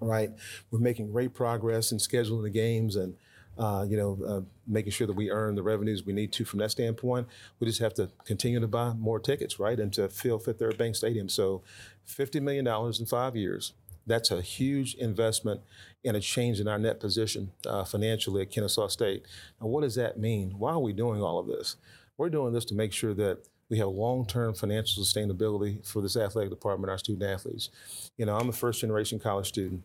Right? 0.00 0.30
We're 0.70 0.78
making 0.78 1.10
great 1.10 1.34
progress 1.34 1.90
in 1.92 1.98
scheduling 1.98 2.42
the 2.42 2.50
games 2.50 2.96
and. 2.96 3.14
Uh, 3.58 3.84
you 3.84 3.96
know, 3.96 4.18
uh, 4.26 4.40
making 4.66 4.90
sure 4.90 5.06
that 5.06 5.12
we 5.12 5.30
earn 5.30 5.54
the 5.54 5.62
revenues 5.62 6.06
we 6.06 6.14
need 6.14 6.32
to 6.32 6.46
from 6.46 6.60
that 6.60 6.70
standpoint. 6.70 7.26
We 7.58 7.66
just 7.66 7.80
have 7.80 7.92
to 7.94 8.08
continue 8.24 8.58
to 8.58 8.68
buy 8.68 8.94
more 8.94 9.20
tickets, 9.20 9.58
right, 9.58 9.78
and 9.78 9.92
to 9.94 10.08
fill 10.08 10.38
Fifth 10.38 10.60
Third 10.60 10.78
Bank 10.78 10.96
Stadium. 10.96 11.28
So, 11.28 11.60
$50 12.08 12.40
million 12.40 12.66
in 12.66 13.06
five 13.06 13.36
years 13.36 13.74
that's 14.06 14.30
a 14.30 14.40
huge 14.40 14.94
investment 14.94 15.60
and 16.04 16.16
a 16.16 16.20
change 16.20 16.60
in 16.60 16.68
our 16.68 16.78
net 16.78 17.00
position 17.00 17.52
uh, 17.66 17.84
financially 17.84 18.42
at 18.42 18.50
Kennesaw 18.50 18.88
State. 18.88 19.26
Now, 19.60 19.68
what 19.68 19.82
does 19.82 19.94
that 19.96 20.18
mean? 20.18 20.58
Why 20.58 20.72
are 20.72 20.80
we 20.80 20.92
doing 20.92 21.22
all 21.22 21.38
of 21.38 21.46
this? 21.46 21.76
We're 22.16 22.30
doing 22.30 22.52
this 22.52 22.64
to 22.66 22.74
make 22.74 22.92
sure 22.92 23.14
that 23.14 23.46
we 23.68 23.78
have 23.78 23.88
long-term 23.88 24.54
financial 24.54 25.02
sustainability 25.02 25.86
for 25.86 26.02
this 26.02 26.16
athletic 26.16 26.50
department, 26.50 26.90
our 26.90 26.98
student 26.98 27.30
athletes. 27.30 27.70
You 28.16 28.26
know, 28.26 28.36
I'm 28.36 28.48
a 28.48 28.52
first-generation 28.52 29.20
college 29.20 29.48
student. 29.48 29.84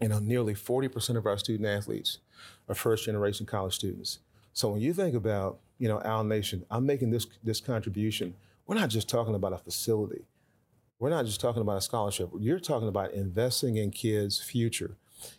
You 0.00 0.08
know, 0.08 0.18
nearly 0.18 0.54
40% 0.54 1.16
of 1.16 1.26
our 1.26 1.38
student 1.38 1.68
athletes 1.68 2.18
are 2.68 2.74
first-generation 2.74 3.46
college 3.46 3.74
students. 3.74 4.20
So 4.52 4.68
when 4.68 4.80
you 4.80 4.92
think 4.92 5.14
about, 5.14 5.58
you 5.78 5.88
know, 5.88 6.00
Owl 6.04 6.24
Nation, 6.24 6.64
I'm 6.70 6.86
making 6.86 7.10
this 7.10 7.26
this 7.42 7.60
contribution. 7.60 8.34
We're 8.66 8.76
not 8.76 8.90
just 8.90 9.08
talking 9.08 9.34
about 9.34 9.52
a 9.52 9.58
facility 9.58 10.24
we're 11.02 11.10
not 11.10 11.26
just 11.26 11.40
talking 11.40 11.62
about 11.62 11.78
a 11.78 11.80
scholarship. 11.80 12.30
You're 12.38 12.60
talking 12.60 12.86
about 12.86 13.12
investing 13.12 13.76
in 13.76 13.90
kids' 13.90 14.40
future. 14.40 14.96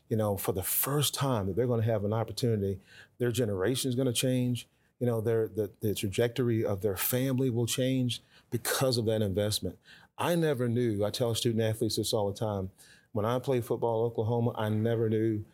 You 0.09 0.17
know, 0.17 0.35
for 0.35 0.51
the 0.51 0.61
first 0.61 1.13
time 1.13 1.47
that 1.47 1.55
they're 1.55 1.67
going 1.67 1.79
to 1.79 1.89
have 1.89 2.03
an 2.03 2.11
opportunity, 2.11 2.81
their 3.17 3.31
generation 3.31 3.87
is 3.87 3.95
going 3.95 4.07
to 4.07 4.13
change. 4.13 4.67
You 4.99 5.07
know, 5.07 5.21
their 5.21 5.47
the, 5.47 5.71
the 5.79 5.95
trajectory 5.95 6.65
of 6.65 6.81
their 6.81 6.97
family 6.97 7.49
will 7.49 7.65
change 7.65 8.21
because 8.51 8.97
of 8.97 9.05
that 9.05 9.21
investment. 9.21 9.77
I 10.17 10.35
never 10.35 10.67
knew. 10.67 11.05
I 11.05 11.11
tell 11.11 11.33
student 11.33 11.63
athletes 11.63 11.95
this 11.95 12.11
all 12.11 12.29
the 12.29 12.37
time. 12.37 12.69
When 13.13 13.25
I 13.25 13.39
played 13.39 13.63
football 13.63 14.01
in 14.01 14.11
Oklahoma, 14.11 14.51
I 14.57 14.67
never 14.67 15.07
knew 15.07 15.45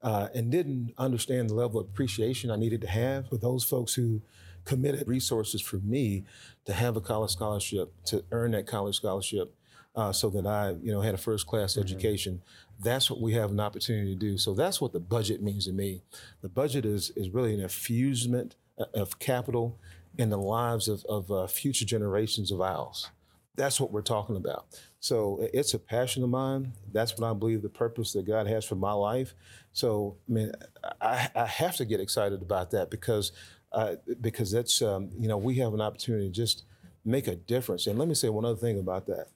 uh, 0.00 0.28
and 0.34 0.50
didn't 0.50 0.94
understand 0.96 1.50
the 1.50 1.54
level 1.54 1.78
of 1.78 1.88
appreciation 1.88 2.50
I 2.50 2.56
needed 2.56 2.80
to 2.80 2.88
have 2.88 3.28
for 3.28 3.36
those 3.36 3.64
folks 3.64 3.92
who 3.92 4.22
committed 4.64 5.06
resources 5.06 5.60
for 5.60 5.76
me 5.76 6.24
to 6.64 6.72
have 6.72 6.96
a 6.96 7.00
college 7.02 7.32
scholarship, 7.32 7.92
to 8.04 8.24
earn 8.32 8.52
that 8.52 8.66
college 8.66 8.96
scholarship, 8.96 9.54
uh, 9.98 10.12
so 10.12 10.30
that 10.30 10.46
I, 10.46 10.76
you 10.80 10.92
know, 10.92 11.00
had 11.00 11.14
a 11.14 11.18
first 11.18 11.48
class 11.48 11.72
mm-hmm. 11.72 11.82
education. 11.82 12.40
That's 12.78 13.10
what 13.10 13.20
we 13.20 13.32
have 13.32 13.50
an 13.50 13.58
opportunity 13.58 14.14
to 14.14 14.18
do. 14.18 14.38
So 14.38 14.54
that's 14.54 14.80
what 14.80 14.92
the 14.92 15.00
budget 15.00 15.42
means 15.42 15.66
to 15.66 15.72
me. 15.72 16.02
The 16.40 16.48
budget 16.48 16.86
is 16.86 17.10
is 17.16 17.30
really 17.30 17.52
an 17.52 17.60
infusement 17.60 18.54
uh, 18.78 18.84
of 18.94 19.18
capital 19.18 19.80
in 20.16 20.30
the 20.30 20.38
lives 20.38 20.86
of, 20.86 21.04
of 21.06 21.32
uh, 21.32 21.48
future 21.48 21.84
generations 21.84 22.52
of 22.52 22.60
ours. 22.60 23.10
That's 23.56 23.80
what 23.80 23.90
we're 23.90 24.02
talking 24.02 24.36
about. 24.36 24.66
So 25.00 25.48
it's 25.52 25.74
a 25.74 25.80
passion 25.80 26.22
of 26.22 26.30
mine. 26.30 26.74
That's 26.92 27.18
what 27.18 27.28
I 27.28 27.34
believe 27.34 27.62
the 27.62 27.68
purpose 27.68 28.12
that 28.12 28.24
God 28.24 28.46
has 28.46 28.64
for 28.64 28.76
my 28.76 28.92
life. 28.92 29.34
So 29.72 30.16
I 30.28 30.32
mean, 30.32 30.52
I, 31.00 31.28
I 31.34 31.46
have 31.46 31.74
to 31.76 31.84
get 31.84 31.98
excited 31.98 32.40
about 32.40 32.70
that 32.70 32.88
because 32.88 33.32
uh, 33.72 33.96
because 34.20 34.52
that's 34.52 34.80
um, 34.80 35.10
you 35.18 35.26
know 35.26 35.38
we 35.38 35.56
have 35.56 35.74
an 35.74 35.80
opportunity 35.80 36.28
to 36.28 36.32
just 36.32 36.62
make 37.04 37.26
a 37.26 37.34
difference. 37.34 37.88
And 37.88 37.98
let 37.98 38.06
me 38.06 38.14
say 38.14 38.28
one 38.28 38.44
other 38.44 38.60
thing 38.60 38.78
about 38.78 39.06
that. 39.06 39.26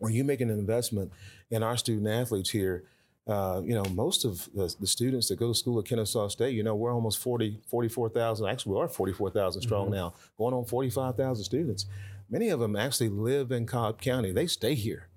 When 0.00 0.12
you 0.12 0.24
make 0.24 0.40
an 0.40 0.50
investment 0.50 1.12
in 1.50 1.62
our 1.62 1.76
student 1.76 2.08
athletes 2.08 2.50
here, 2.50 2.84
uh, 3.26 3.62
you 3.64 3.74
know, 3.74 3.84
most 3.94 4.24
of 4.24 4.48
the, 4.54 4.74
the, 4.80 4.86
students 4.86 5.28
that 5.28 5.38
go 5.38 5.48
to 5.48 5.54
school 5.54 5.78
at 5.78 5.84
Kennesaw 5.84 6.26
State, 6.28 6.54
you 6.54 6.64
know, 6.64 6.74
we're 6.74 6.92
almost 6.92 7.18
40, 7.18 7.60
44,000. 7.68 8.48
Actually, 8.48 8.74
we 8.74 8.80
are 8.80 8.88
44,000 8.88 9.62
strong 9.62 9.84
mm-hmm. 9.84 9.94
now, 9.94 10.14
going 10.36 10.52
on 10.52 10.64
45,000 10.64 11.44
students. 11.44 11.86
Many 12.28 12.48
of 12.48 12.58
them 12.60 12.74
actually 12.74 13.10
live 13.10 13.52
in 13.52 13.66
Cobb 13.66 14.00
County. 14.00 14.32
They 14.32 14.46
stay 14.46 14.74
here. 14.74 15.08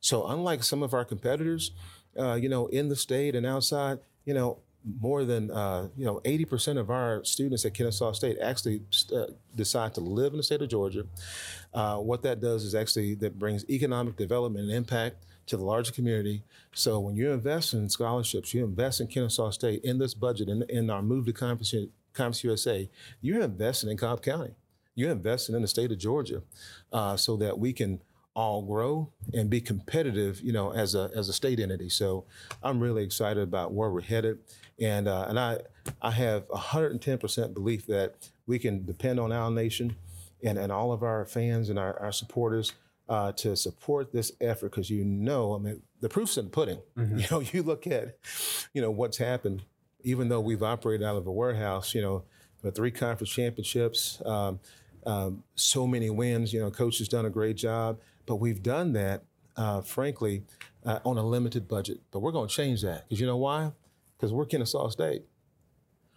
So 0.00 0.26
unlike 0.26 0.62
some 0.62 0.82
of 0.82 0.92
our 0.92 1.04
competitors, 1.04 1.70
uh, 2.18 2.34
you 2.34 2.48
know, 2.48 2.66
in 2.66 2.88
the 2.88 2.96
state 2.96 3.34
and 3.34 3.46
outside, 3.46 3.98
you 4.24 4.34
know, 4.34 4.58
more 5.00 5.24
than 5.24 5.50
uh, 5.50 5.88
you 5.96 6.04
know 6.04 6.20
80% 6.24 6.78
of 6.78 6.90
our 6.90 7.24
students 7.24 7.64
at 7.64 7.74
Kennesaw 7.74 8.12
State 8.12 8.36
actually 8.40 8.82
uh, 9.14 9.26
decide 9.54 9.94
to 9.94 10.00
live 10.00 10.32
in 10.32 10.36
the 10.36 10.42
state 10.42 10.62
of 10.62 10.68
Georgia. 10.68 11.06
Uh, 11.72 11.96
what 11.96 12.22
that 12.22 12.40
does 12.40 12.64
is 12.64 12.74
actually 12.74 13.14
that 13.16 13.38
brings 13.38 13.68
economic 13.70 14.16
development 14.16 14.64
and 14.64 14.74
impact 14.74 15.24
to 15.46 15.56
the 15.56 15.64
larger 15.64 15.92
community. 15.92 16.42
So 16.72 17.00
when 17.00 17.16
you 17.16 17.30
invest 17.30 17.74
in 17.74 17.88
scholarships, 17.88 18.54
you 18.54 18.64
invest 18.64 19.00
in 19.00 19.08
Kennesaw 19.08 19.50
State 19.50 19.82
in 19.84 19.98
this 19.98 20.14
budget 20.14 20.48
in, 20.48 20.64
in 20.68 20.90
our 20.90 21.02
move 21.02 21.26
to 21.26 21.32
Conference, 21.32 21.74
Conference 22.12 22.44
USA, 22.44 22.88
you're 23.20 23.42
investing 23.42 23.90
in 23.90 23.96
Cobb 23.96 24.22
County. 24.22 24.54
You're 24.94 25.10
investing 25.10 25.56
in 25.56 25.62
the 25.62 25.68
state 25.68 25.90
of 25.90 25.98
Georgia, 25.98 26.42
uh, 26.92 27.16
so 27.16 27.36
that 27.38 27.58
we 27.58 27.72
can 27.72 28.00
all 28.34 28.62
grow 28.62 29.10
and 29.32 29.48
be 29.48 29.60
competitive, 29.60 30.40
you 30.40 30.52
know, 30.52 30.72
as 30.72 30.94
a 30.94 31.10
as 31.14 31.28
a 31.28 31.32
state 31.32 31.60
entity. 31.60 31.88
So 31.88 32.24
I'm 32.62 32.80
really 32.80 33.04
excited 33.04 33.42
about 33.42 33.72
where 33.72 33.90
we're 33.90 34.02
headed. 34.02 34.38
And 34.80 35.06
uh, 35.08 35.26
and 35.28 35.38
I 35.38 35.58
I 36.02 36.10
have 36.10 36.48
110% 36.48 37.54
belief 37.54 37.86
that 37.86 38.30
we 38.46 38.58
can 38.58 38.84
depend 38.84 39.20
on 39.20 39.32
our 39.32 39.50
nation 39.50 39.96
and, 40.42 40.58
and 40.58 40.70
all 40.70 40.92
of 40.92 41.02
our 41.02 41.24
fans 41.24 41.70
and 41.70 41.78
our, 41.78 41.98
our 42.00 42.12
supporters 42.12 42.72
uh, 43.08 43.32
to 43.32 43.56
support 43.56 44.12
this 44.12 44.32
effort 44.40 44.70
because 44.70 44.90
you 44.90 45.04
know, 45.04 45.54
I 45.54 45.58
mean, 45.58 45.82
the 46.00 46.08
proof's 46.08 46.36
in 46.38 46.46
the 46.46 46.50
pudding. 46.50 46.80
Mm-hmm. 46.96 47.18
You 47.18 47.26
know, 47.30 47.40
you 47.40 47.62
look 47.62 47.86
at, 47.86 48.18
you 48.72 48.82
know, 48.82 48.90
what's 48.90 49.18
happened, 49.18 49.62
even 50.02 50.28
though 50.28 50.40
we've 50.40 50.62
operated 50.62 51.06
out 51.06 51.16
of 51.16 51.26
a 51.26 51.32
warehouse, 51.32 51.94
you 51.94 52.02
know, 52.02 52.24
the 52.62 52.70
three 52.70 52.90
conference 52.90 53.30
championships, 53.30 54.22
um, 54.24 54.60
um, 55.06 55.44
so 55.54 55.86
many 55.86 56.08
wins, 56.08 56.52
you 56.52 56.60
know, 56.60 56.70
coach 56.70 56.98
has 56.98 57.08
done 57.08 57.26
a 57.26 57.30
great 57.30 57.56
job, 57.56 57.98
but 58.24 58.36
we've 58.36 58.62
done 58.62 58.94
that, 58.94 59.24
uh, 59.56 59.82
frankly, 59.82 60.44
uh, 60.84 61.00
on 61.04 61.18
a 61.18 61.22
limited 61.22 61.68
budget. 61.68 62.00
But 62.10 62.20
we're 62.20 62.32
going 62.32 62.48
to 62.48 62.54
change 62.54 62.80
that 62.82 63.06
because 63.06 63.20
you 63.20 63.26
know 63.26 63.36
why? 63.36 63.72
Because 64.24 64.32
we're 64.32 64.46
Kennesaw 64.46 64.88
State. 64.88 65.22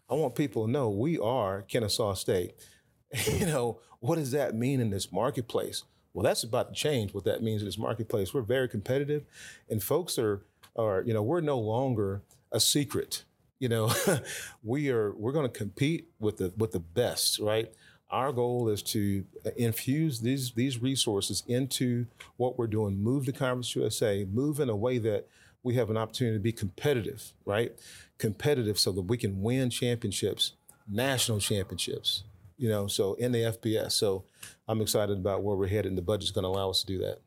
I 0.09 0.13
want 0.13 0.33
people 0.33 0.65
to 0.65 0.71
know 0.71 0.89
we 0.89 1.19
are 1.19 1.63
Kennesaw 1.63 2.13
State. 2.13 2.53
you 3.33 3.45
know, 3.45 3.81
what 3.99 4.15
does 4.15 4.31
that 4.31 4.55
mean 4.55 4.79
in 4.79 4.91
this 4.91 5.11
marketplace? 5.11 5.83
Well, 6.13 6.23
that's 6.23 6.43
about 6.43 6.69
to 6.69 6.73
change 6.73 7.13
what 7.13 7.25
that 7.25 7.43
means 7.43 7.61
in 7.61 7.67
this 7.67 7.77
marketplace. 7.77 8.33
We're 8.33 8.43
very 8.43 8.69
competitive, 8.69 9.25
and 9.69 9.83
folks 9.83 10.17
are, 10.17 10.45
are 10.77 11.03
you 11.05 11.13
know, 11.13 11.21
we're 11.21 11.41
no 11.41 11.59
longer 11.59 12.21
a 12.49 12.61
secret. 12.61 13.25
You 13.59 13.67
know, 13.67 13.91
we 14.63 14.89
are 14.89 15.11
we're 15.11 15.33
going 15.33 15.51
to 15.51 15.57
compete 15.57 16.07
with 16.17 16.37
the 16.37 16.53
with 16.55 16.71
the 16.71 16.79
best, 16.79 17.39
right? 17.39 17.69
Our 18.09 18.31
goal 18.31 18.69
is 18.69 18.81
to 18.83 19.25
uh, 19.45 19.49
infuse 19.57 20.21
these 20.21 20.53
these 20.53 20.81
resources 20.81 21.43
into 21.45 22.05
what 22.37 22.57
we're 22.57 22.67
doing. 22.67 23.03
Move 23.03 23.25
to 23.25 23.33
Conference 23.33 23.75
USA. 23.75 24.23
Move 24.23 24.61
in 24.61 24.69
a 24.69 24.77
way 24.77 24.97
that 24.99 25.27
we 25.67 25.75
have 25.75 25.89
an 25.89 25.97
opportunity 25.97 26.37
to 26.37 26.41
be 26.41 26.53
competitive, 26.53 27.33
right? 27.45 27.73
Competitive 28.17 28.79
so 28.79 28.93
that 28.93 29.01
we 29.01 29.17
can 29.17 29.41
win 29.41 29.69
championships, 29.69 30.53
national 30.89 31.39
championships, 31.39 32.23
you 32.57 32.69
know, 32.69 32.87
so 32.87 33.15
in 33.15 33.33
the 33.33 33.39
FBS. 33.39 33.91
So 33.91 34.23
I'm 34.67 34.81
excited 34.81 35.17
about 35.17 35.43
where 35.43 35.57
we're 35.57 35.67
headed, 35.67 35.87
and 35.91 35.97
the 35.97 36.01
budget's 36.01 36.31
going 36.31 36.43
to 36.43 36.47
allow 36.47 36.69
us 36.69 36.79
to 36.81 36.87
do 36.87 36.99
that. 36.99 37.19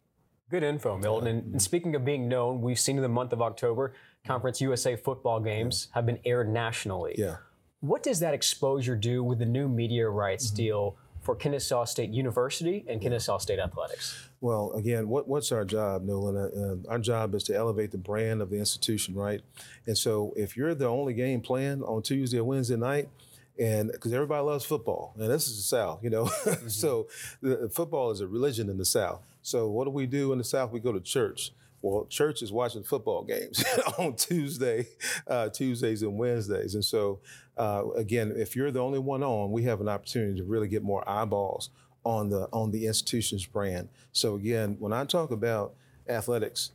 Good 0.50 0.62
info, 0.62 0.96
Milton. 0.96 1.28
And, 1.28 1.52
and, 1.52 1.62
speaking 1.62 1.94
of 1.94 2.04
being 2.04 2.28
known, 2.28 2.62
we've 2.62 2.78
seen 2.78 2.96
in 2.96 3.02
the 3.02 3.08
month 3.08 3.32
of 3.32 3.42
October, 3.42 3.92
Conference 4.26 4.60
USA 4.62 4.96
football 4.96 5.38
games 5.38 5.88
yeah. 5.88 5.94
have 5.96 6.06
been 6.06 6.18
aired 6.24 6.48
nationally. 6.48 7.14
Yeah. 7.16 7.36
What 7.80 8.02
does 8.02 8.20
that 8.20 8.34
exposure 8.34 8.96
do 8.96 9.22
with 9.22 9.38
the 9.38 9.46
new 9.46 9.68
media 9.68 10.08
rights 10.08 10.46
mm-hmm. 10.48 10.56
deal 10.56 10.96
for 11.20 11.34
Kennesaw 11.34 11.84
State 11.84 12.10
University 12.10 12.84
and 12.88 13.00
Kennesaw 13.00 13.38
State 13.38 13.58
Athletics? 13.58 14.28
Well, 14.40 14.72
again, 14.72 15.08
what, 15.08 15.28
what's 15.28 15.52
our 15.52 15.64
job, 15.64 16.02
Nolan? 16.02 16.36
Uh, 16.36 16.88
uh, 16.88 16.90
our 16.90 16.98
job 16.98 17.34
is 17.34 17.42
to 17.44 17.54
elevate 17.54 17.90
the 17.90 17.98
brand 17.98 18.40
of 18.40 18.50
the 18.50 18.56
institution, 18.56 19.14
right? 19.14 19.42
And 19.86 19.96
so 19.96 20.32
if 20.36 20.56
you're 20.56 20.74
the 20.74 20.88
only 20.88 21.12
game 21.12 21.40
playing 21.40 21.82
on 21.82 22.02
Tuesday 22.02 22.38
or 22.38 22.44
Wednesday 22.44 22.76
night, 22.76 23.08
and 23.58 23.92
because 23.92 24.14
everybody 24.14 24.42
loves 24.42 24.64
football, 24.64 25.12
and 25.18 25.30
this 25.30 25.46
is 25.46 25.56
the 25.56 25.62
South, 25.62 26.02
you 26.02 26.08
know, 26.08 26.24
mm-hmm. 26.44 26.68
so 26.68 27.08
the, 27.42 27.68
football 27.68 28.10
is 28.10 28.22
a 28.22 28.26
religion 28.26 28.70
in 28.70 28.78
the 28.78 28.84
South. 28.86 29.20
So 29.42 29.68
what 29.68 29.84
do 29.84 29.90
we 29.90 30.06
do 30.06 30.32
in 30.32 30.38
the 30.38 30.44
South? 30.44 30.72
We 30.72 30.80
go 30.80 30.92
to 30.92 31.00
church. 31.00 31.52
Well, 31.82 32.06
church 32.08 32.42
is 32.42 32.52
watching 32.52 32.82
football 32.82 33.24
games 33.24 33.64
on 33.98 34.14
Tuesday, 34.14 34.88
uh, 35.26 35.48
Tuesdays 35.48 36.02
and 36.02 36.18
Wednesdays, 36.18 36.74
and 36.74 36.84
so 36.84 37.20
uh, 37.56 37.84
again, 37.96 38.32
if 38.36 38.54
you're 38.54 38.70
the 38.70 38.80
only 38.80 38.98
one 38.98 39.22
on, 39.22 39.50
we 39.50 39.62
have 39.64 39.80
an 39.80 39.88
opportunity 39.88 40.38
to 40.38 40.44
really 40.44 40.68
get 40.68 40.82
more 40.82 41.08
eyeballs 41.08 41.70
on 42.04 42.30
the 42.30 42.48
on 42.52 42.70
the 42.70 42.86
institution's 42.86 43.46
brand. 43.46 43.88
So 44.12 44.34
again, 44.36 44.76
when 44.78 44.92
I 44.92 45.04
talk 45.04 45.30
about 45.30 45.74
athletics, 46.08 46.72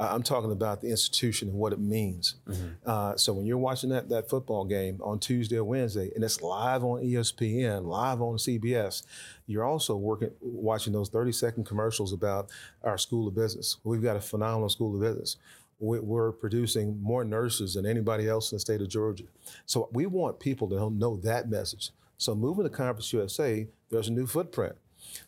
I'm 0.00 0.22
talking 0.22 0.52
about 0.52 0.80
the 0.80 0.88
institution 0.88 1.48
and 1.48 1.58
what 1.58 1.72
it 1.72 1.80
means. 1.80 2.36
Mm-hmm. 2.46 2.68
Uh, 2.86 3.16
so 3.16 3.32
when 3.32 3.46
you're 3.46 3.58
watching 3.58 3.90
that 3.90 4.08
that 4.10 4.28
football 4.28 4.64
game 4.64 5.00
on 5.02 5.18
Tuesday 5.18 5.56
or 5.56 5.64
Wednesday, 5.64 6.10
and 6.14 6.22
it's 6.22 6.40
live 6.40 6.84
on 6.84 7.02
ESPN, 7.02 7.84
live 7.84 8.22
on 8.22 8.36
CBS, 8.36 9.02
you're 9.46 9.64
also 9.64 9.96
working 9.96 10.30
watching 10.40 10.92
those 10.92 11.08
30 11.08 11.32
second 11.32 11.64
commercials 11.64 12.12
about 12.12 12.50
our 12.84 12.96
school 12.96 13.26
of 13.26 13.34
business. 13.34 13.78
We've 13.82 14.02
got 14.02 14.16
a 14.16 14.20
phenomenal 14.20 14.68
school 14.68 14.94
of 14.94 15.00
business. 15.00 15.36
We're 15.80 16.32
producing 16.32 17.00
more 17.00 17.22
nurses 17.22 17.74
than 17.74 17.86
anybody 17.86 18.28
else 18.28 18.50
in 18.50 18.56
the 18.56 18.60
state 18.60 18.80
of 18.80 18.88
Georgia. 18.88 19.24
So 19.64 19.88
we 19.92 20.06
want 20.06 20.40
people 20.40 20.68
to 20.70 20.90
know 20.90 21.16
that 21.18 21.48
message. 21.48 21.90
So 22.16 22.34
moving 22.34 22.64
to 22.64 22.70
Conference 22.70 23.12
USA, 23.12 23.68
there's 23.88 24.08
a 24.08 24.12
new 24.12 24.26
footprint. 24.26 24.74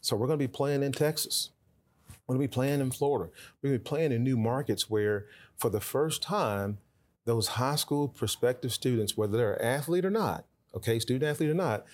So 0.00 0.16
we're 0.16 0.26
going 0.26 0.40
to 0.40 0.44
be 0.44 0.52
playing 0.52 0.82
in 0.82 0.90
Texas. 0.90 1.50
We're 2.30 2.36
going 2.36 2.46
to 2.46 2.48
be 2.48 2.54
playing 2.54 2.80
in 2.80 2.92
Florida. 2.92 3.32
We're 3.60 3.70
going 3.70 3.80
to 3.80 3.82
be 3.82 3.88
playing 3.88 4.12
in 4.12 4.22
new 4.22 4.36
markets 4.36 4.88
where, 4.88 5.26
for 5.56 5.68
the 5.68 5.80
first 5.80 6.22
time, 6.22 6.78
those 7.24 7.48
high 7.48 7.74
school 7.74 8.06
prospective 8.06 8.72
students, 8.72 9.16
whether 9.16 9.36
they're 9.36 9.54
an 9.54 9.64
athlete 9.64 10.04
or 10.04 10.10
not, 10.10 10.44
okay, 10.72 11.00
student 11.00 11.28
athlete 11.28 11.50
or 11.50 11.54
not, 11.54 11.86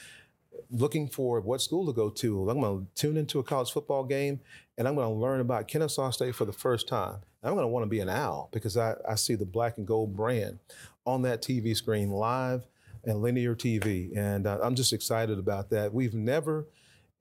looking 0.70 1.08
for 1.08 1.40
what 1.40 1.62
school 1.62 1.86
to 1.86 1.92
go 1.94 2.10
to. 2.10 2.50
I'm 2.50 2.60
going 2.60 2.80
to 2.80 3.00
tune 3.00 3.16
into 3.16 3.38
a 3.38 3.42
college 3.42 3.72
football 3.72 4.04
game 4.04 4.40
and 4.76 4.86
I'm 4.86 4.94
going 4.94 5.08
to 5.08 5.14
learn 5.14 5.40
about 5.40 5.68
Kennesaw 5.68 6.10
State 6.10 6.34
for 6.34 6.44
the 6.44 6.52
first 6.52 6.86
time. 6.86 7.20
I'm 7.42 7.54
going 7.54 7.64
to 7.64 7.68
want 7.68 7.84
to 7.84 7.88
be 7.88 8.00
an 8.00 8.10
owl 8.10 8.50
because 8.52 8.76
I, 8.76 8.94
I 9.08 9.14
see 9.14 9.36
the 9.36 9.46
black 9.46 9.78
and 9.78 9.86
gold 9.86 10.14
brand 10.14 10.58
on 11.06 11.22
that 11.22 11.40
TV 11.40 11.74
screen 11.74 12.10
live 12.10 12.66
and 13.04 13.22
linear 13.22 13.54
TV. 13.54 14.14
And 14.14 14.46
uh, 14.46 14.58
I'm 14.62 14.74
just 14.74 14.92
excited 14.92 15.38
about 15.38 15.70
that. 15.70 15.94
We've 15.94 16.12
never, 16.12 16.66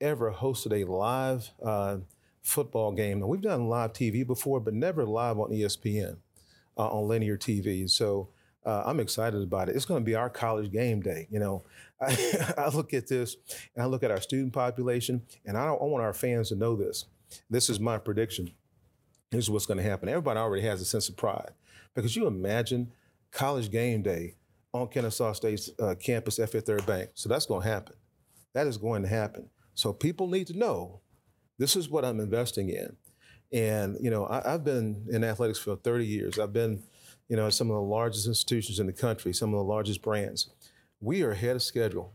ever 0.02 0.30
hosted 0.32 0.82
a 0.82 0.84
live 0.84 1.50
uh, 1.64 1.96
football 2.46 2.92
game. 2.92 3.20
Now, 3.20 3.26
we've 3.26 3.40
done 3.40 3.68
live 3.68 3.92
TV 3.92 4.26
before, 4.26 4.60
but 4.60 4.72
never 4.72 5.04
live 5.04 5.38
on 5.38 5.50
ESPN 5.50 6.16
uh, 6.76 6.88
on 6.88 7.08
linear 7.08 7.36
TV. 7.36 7.90
So 7.90 8.28
uh, 8.64 8.84
I'm 8.86 9.00
excited 9.00 9.42
about 9.42 9.68
it. 9.68 9.76
It's 9.76 9.84
going 9.84 10.00
to 10.00 10.04
be 10.04 10.14
our 10.14 10.30
college 10.30 10.70
game 10.72 11.00
day. 11.00 11.26
You 11.30 11.40
know, 11.40 11.64
I, 12.00 12.54
I, 12.58 12.68
look 12.68 12.94
at 12.94 13.08
this 13.08 13.36
and 13.74 13.82
I 13.82 13.86
look 13.86 14.02
at 14.02 14.10
our 14.10 14.20
student 14.20 14.52
population, 14.52 15.22
and 15.44 15.56
I, 15.56 15.66
I 15.66 15.84
want 15.84 16.02
our 16.02 16.12
fans 16.12 16.50
to 16.50 16.56
know 16.56 16.76
this. 16.76 17.06
This 17.50 17.68
is 17.68 17.80
my 17.80 17.98
prediction. 17.98 18.52
This 19.30 19.44
is 19.44 19.50
what's 19.50 19.66
going 19.66 19.78
to 19.78 19.84
happen. 19.84 20.08
Everybody 20.08 20.38
already 20.38 20.62
has 20.62 20.80
a 20.80 20.84
sense 20.84 21.08
of 21.08 21.16
pride 21.16 21.50
because 21.94 22.14
you 22.14 22.26
imagine 22.26 22.92
college 23.32 23.70
game 23.72 24.02
day 24.02 24.34
on 24.72 24.86
Kennesaw 24.86 25.32
State's 25.32 25.70
uh, 25.80 25.96
campus 25.98 26.38
at 26.38 26.50
Fifth 26.50 26.66
Third 26.66 26.86
Bank. 26.86 27.10
So 27.14 27.28
that's 27.28 27.46
going 27.46 27.62
to 27.62 27.68
happen. 27.68 27.96
That 28.52 28.68
is 28.68 28.76
going 28.76 29.02
to 29.02 29.08
happen. 29.08 29.48
So 29.74 29.92
people 29.92 30.28
need 30.28 30.46
to 30.46 30.56
know 30.56 31.00
this 31.58 31.76
is 31.76 31.88
what 31.88 32.04
I'm 32.04 32.20
investing 32.20 32.70
in. 32.70 32.96
And, 33.52 33.96
you 34.00 34.10
know, 34.10 34.26
I, 34.26 34.50
have 34.50 34.64
been 34.64 35.06
in 35.10 35.24
athletics 35.24 35.58
for 35.58 35.76
30 35.76 36.06
years. 36.06 36.38
I've 36.38 36.52
been 36.52 36.82
you 37.28 37.36
know, 37.36 37.46
at 37.46 37.54
some 37.54 37.70
of 37.70 37.74
the 37.74 37.82
largest 37.82 38.26
institutions 38.26 38.78
in 38.78 38.86
the 38.86 38.92
country, 38.92 39.32
some 39.32 39.52
of 39.52 39.58
the 39.58 39.64
largest 39.64 40.02
brands. 40.02 40.50
We 41.00 41.22
are 41.22 41.32
ahead 41.32 41.56
of 41.56 41.62
schedule. 41.62 42.12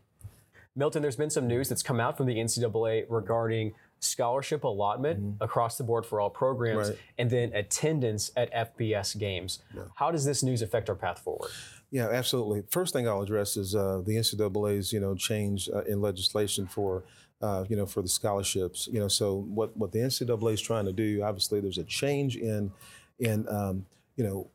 Milton, 0.76 1.02
there's 1.02 1.18
been 1.18 1.30
some 1.30 1.48
news 1.48 1.68
that's 1.68 1.84
come 1.84 2.00
out 2.00 2.16
from 2.16 2.28
the 2.28 2.36
NCAA 2.36 3.06
regarding 3.10 3.74
scholarship 4.00 4.64
allotment 4.64 5.20
mm-hmm. 5.20 5.44
across 5.44 5.78
the 5.78 5.84
board 5.84 6.06
for 6.06 6.22
all 6.22 6.30
programs 6.30 6.90
right. 6.90 6.98
and 7.18 7.30
then 7.30 7.54
attendance 7.54 8.32
at 8.38 8.52
FBS 8.54 9.18
games. 9.20 9.60
Yeah. 9.76 9.84
How 9.96 10.12
does 10.12 10.24
this 10.24 10.44
news 10.44 10.62
affect 10.62 10.90
our 10.90 10.96
path 10.96 11.20
forward? 11.20 11.52
Yeah, 11.92 12.08
absolutely. 12.10 12.64
First 12.70 12.94
thing 12.94 13.08
I'll 13.08 13.22
address 13.22 13.58
is 13.58 13.76
uh, 13.76 14.02
the 14.06 14.16
NCAA's, 14.16 14.94
you 14.94 15.02
know, 15.02 15.14
change 15.14 15.70
uh, 15.70 15.84
in 15.84 16.02
legislation 16.02 16.66
for 16.66 17.04
uh, 17.42 17.66
you 17.68 17.76
know, 17.76 17.86
for 17.86 18.02
the 18.02 18.08
scholarships. 18.08 18.88
You 18.92 19.00
know, 19.00 19.08
so 19.08 19.36
what 19.36 19.76
what 19.76 19.92
the 19.92 20.00
NCAA 20.00 20.54
is 20.54 20.62
trying 20.62 20.86
to 20.86 20.94
do, 20.94 21.22
obviously, 21.24 21.60
there's 21.60 21.78
a 21.78 21.84
change 21.84 22.38
in 22.38 22.72
in 23.20 23.48
um, 23.50 23.86
you 24.16 24.24
know 24.24 24.50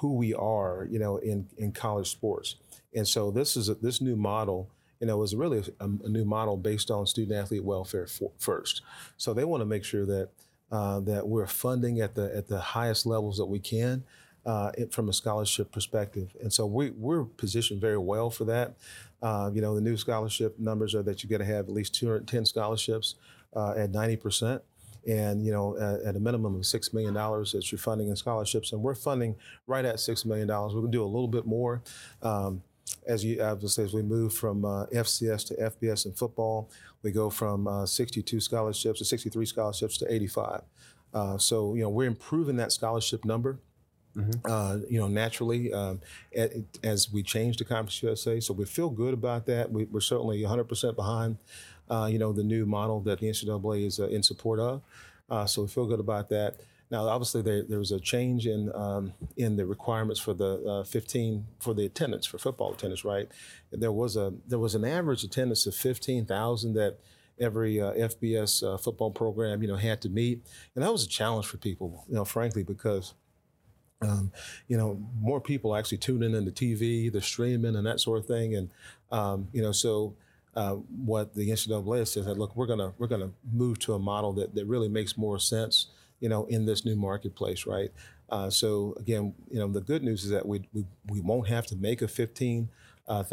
who 0.00 0.14
we 0.14 0.34
are, 0.34 0.88
you 0.90 0.98
know, 0.98 1.18
in 1.18 1.46
in 1.58 1.72
college 1.72 2.10
sports, 2.10 2.56
and 2.94 3.06
so 3.06 3.30
this 3.30 3.56
is 3.56 3.68
a, 3.68 3.74
this 3.74 4.00
new 4.00 4.16
model. 4.16 4.70
You 5.00 5.08
know, 5.08 5.22
is 5.22 5.34
really 5.34 5.58
a, 5.58 5.84
a, 5.84 6.08
new 6.08 6.24
model 6.24 6.56
based 6.56 6.90
on 6.90 7.06
student 7.06 7.36
athlete 7.36 7.64
welfare 7.64 8.06
for, 8.06 8.30
first. 8.38 8.80
So 9.18 9.34
they 9.34 9.44
want 9.44 9.60
to 9.60 9.66
make 9.66 9.84
sure 9.84 10.06
that 10.06 10.30
uh, 10.72 11.00
that 11.00 11.28
we're 11.28 11.46
funding 11.46 12.00
at 12.00 12.14
the 12.14 12.34
at 12.34 12.48
the 12.48 12.58
highest 12.58 13.04
levels 13.04 13.36
that 13.36 13.44
we 13.46 13.58
can. 13.58 14.04
Uh, 14.46 14.70
from 14.90 15.08
a 15.08 15.12
scholarship 15.12 15.72
perspective. 15.72 16.36
And 16.42 16.52
so 16.52 16.66
we, 16.66 16.90
we're 16.90 17.24
positioned 17.24 17.80
very 17.80 17.96
well 17.96 18.28
for 18.28 18.44
that. 18.44 18.74
Uh, 19.22 19.50
you 19.54 19.62
know, 19.62 19.74
the 19.74 19.80
new 19.80 19.96
scholarship 19.96 20.58
numbers 20.58 20.94
are 20.94 21.02
that 21.02 21.22
you 21.22 21.30
got 21.30 21.38
to 21.38 21.46
have 21.46 21.66
at 21.66 21.70
least 21.70 21.94
210 21.94 22.44
scholarships 22.44 23.14
uh, 23.56 23.70
at 23.70 23.90
90%. 23.90 24.60
And, 25.08 25.46
you 25.46 25.50
know, 25.50 25.78
at, 25.78 26.14
a 26.14 26.20
minimum 26.20 26.56
of 26.56 26.60
$6 26.60 26.92
million 26.92 27.14
that 27.14 27.72
you're 27.72 27.78
funding 27.78 28.08
in 28.08 28.16
scholarships. 28.16 28.72
And 28.72 28.82
we're 28.82 28.94
funding 28.94 29.34
right 29.66 29.84
at 29.86 29.96
$6 29.96 30.26
million. 30.26 30.46
We're 30.48 30.68
going 30.68 30.86
to 30.86 30.90
do 30.90 31.02
a 31.02 31.06
little 31.06 31.28
bit 31.28 31.46
more. 31.46 31.82
Um, 32.20 32.62
as 33.06 33.24
you 33.24 33.42
obviously 33.42 33.84
as 33.84 33.94
we 33.94 34.02
move 34.02 34.32
from 34.32 34.64
uh, 34.64 34.86
FCS 34.86 35.46
to 35.48 35.54
FBS 35.54 36.06
in 36.06 36.12
football, 36.12 36.70
we 37.02 37.10
go 37.10 37.30
from 37.30 37.66
uh, 37.66 37.86
62 37.86 38.40
scholarships 38.40 38.98
to 38.98 39.04
63 39.04 39.46
scholarships 39.46 39.96
to 39.98 40.12
85. 40.12 40.62
Uh, 41.12 41.38
so 41.38 41.74
you 41.74 41.82
know 41.82 41.88
we're 41.88 42.08
improving 42.08 42.56
that 42.56 42.72
scholarship 42.72 43.24
number. 43.24 43.58
Mm-hmm. 44.16 44.40
Uh, 44.44 44.78
you 44.88 45.00
know, 45.00 45.08
naturally, 45.08 45.72
um, 45.72 46.00
as 46.82 47.12
we 47.12 47.22
change 47.22 47.56
the 47.56 47.64
Conference 47.64 48.02
USA. 48.02 48.38
So 48.40 48.54
we 48.54 48.64
feel 48.64 48.90
good 48.90 49.14
about 49.14 49.46
that. 49.46 49.72
We, 49.72 49.88
are 49.92 50.00
certainly 50.00 50.42
100% 50.42 50.94
behind, 50.94 51.38
uh, 51.90 52.08
you 52.10 52.18
know, 52.18 52.32
the 52.32 52.44
new 52.44 52.64
model 52.64 53.00
that 53.00 53.20
the 53.20 53.26
NCAA 53.26 53.86
is 53.86 53.98
uh, 53.98 54.06
in 54.06 54.22
support 54.22 54.60
of. 54.60 54.82
Uh, 55.28 55.46
so 55.46 55.62
we 55.62 55.68
feel 55.68 55.86
good 55.86 56.00
about 56.00 56.28
that. 56.28 56.60
Now, 56.90 57.08
obviously, 57.08 57.42
there, 57.42 57.62
there 57.62 57.78
was 57.78 57.90
a 57.90 57.98
change 57.98 58.46
in 58.46 58.70
um, 58.74 59.14
in 59.36 59.56
the 59.56 59.66
requirements 59.66 60.20
for 60.20 60.34
the 60.34 60.62
uh, 60.64 60.84
15 60.84 61.46
for 61.58 61.74
the 61.74 61.86
attendance 61.86 62.26
for 62.26 62.38
football 62.38 62.72
attendance. 62.72 63.04
Right, 63.04 63.28
there 63.72 63.90
was 63.90 64.16
a 64.16 64.34
there 64.46 64.58
was 64.58 64.74
an 64.74 64.84
average 64.84 65.24
attendance 65.24 65.66
of 65.66 65.74
15,000 65.74 66.74
that 66.74 66.98
every 67.40 67.80
uh, 67.80 67.92
FBS 67.94 68.62
uh, 68.62 68.76
football 68.76 69.10
program, 69.10 69.62
you 69.62 69.68
know, 69.68 69.76
had 69.76 70.00
to 70.02 70.08
meet, 70.08 70.46
and 70.74 70.84
that 70.84 70.92
was 70.92 71.04
a 71.04 71.08
challenge 71.08 71.46
for 71.46 71.56
people, 71.56 72.04
you 72.08 72.14
know, 72.14 72.24
frankly, 72.24 72.62
because 72.62 73.14
um, 74.04 74.32
you 74.68 74.76
know, 74.76 75.00
more 75.20 75.40
people 75.40 75.74
actually 75.74 75.98
tuning 75.98 76.34
in 76.34 76.44
the 76.44 76.52
TV, 76.52 77.10
the 77.12 77.22
streaming, 77.22 77.76
and 77.76 77.86
that 77.86 78.00
sort 78.00 78.18
of 78.18 78.26
thing. 78.26 78.54
And 78.54 78.70
um, 79.10 79.48
you 79.52 79.62
know, 79.62 79.72
so 79.72 80.14
uh, 80.54 80.72
what 80.72 81.34
the 81.34 81.50
NCAA 81.50 82.06
says 82.06 82.26
that 82.26 82.38
look, 82.38 82.54
we're 82.56 82.66
gonna 82.66 82.92
we're 82.98 83.06
gonna 83.06 83.30
move 83.52 83.78
to 83.80 83.94
a 83.94 83.98
model 83.98 84.32
that 84.34 84.54
that 84.54 84.66
really 84.66 84.88
makes 84.88 85.16
more 85.16 85.38
sense, 85.38 85.88
you 86.20 86.28
know, 86.28 86.44
in 86.46 86.66
this 86.66 86.84
new 86.84 86.96
marketplace, 86.96 87.66
right? 87.66 87.90
Uh, 88.30 88.50
so 88.50 88.94
again, 88.98 89.34
you 89.50 89.58
know, 89.58 89.68
the 89.68 89.80
good 89.80 90.02
news 90.02 90.24
is 90.24 90.30
that 90.30 90.46
we 90.46 90.68
we, 90.72 90.84
we 91.08 91.20
won't 91.20 91.48
have 91.48 91.66
to 91.66 91.76
make 91.76 92.02
a 92.02 92.08
fifteen 92.08 92.68
uh, 93.08 93.24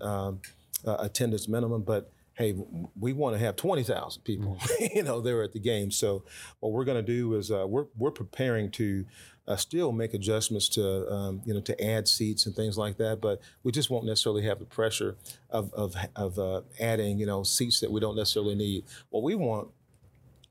um, 0.00 0.40
uh, 0.86 0.96
attendance 0.98 1.48
minimum, 1.48 1.82
but 1.82 2.10
hey, 2.38 2.54
we 2.98 3.12
want 3.12 3.34
to 3.34 3.44
have 3.44 3.56
20,000 3.56 4.22
people, 4.22 4.56
mm-hmm. 4.60 4.84
you 4.96 5.02
know, 5.02 5.20
there 5.20 5.42
at 5.42 5.52
the 5.52 5.58
game. 5.58 5.90
So 5.90 6.22
what 6.60 6.70
we're 6.70 6.84
going 6.84 7.04
to 7.04 7.12
do 7.12 7.34
is 7.34 7.50
uh, 7.50 7.66
we're, 7.66 7.86
we're 7.96 8.12
preparing 8.12 8.70
to 8.72 9.04
uh, 9.48 9.56
still 9.56 9.90
make 9.92 10.14
adjustments 10.14 10.68
to 10.68 11.10
um, 11.10 11.40
you 11.44 11.54
know 11.54 11.60
to 11.60 11.84
add 11.84 12.06
seats 12.06 12.46
and 12.46 12.54
things 12.54 12.76
like 12.76 12.98
that. 12.98 13.20
But 13.20 13.40
we 13.62 13.72
just 13.72 13.90
won't 13.90 14.04
necessarily 14.04 14.44
have 14.44 14.58
the 14.58 14.66
pressure 14.66 15.16
of 15.50 15.72
of, 15.72 15.96
of 16.14 16.38
uh, 16.38 16.60
adding 16.78 17.18
you 17.18 17.26
know 17.26 17.42
seats 17.42 17.80
that 17.80 17.90
we 17.90 17.98
don't 18.00 18.16
necessarily 18.16 18.54
need. 18.54 18.84
What 19.10 19.22
we 19.22 19.34
want 19.34 19.68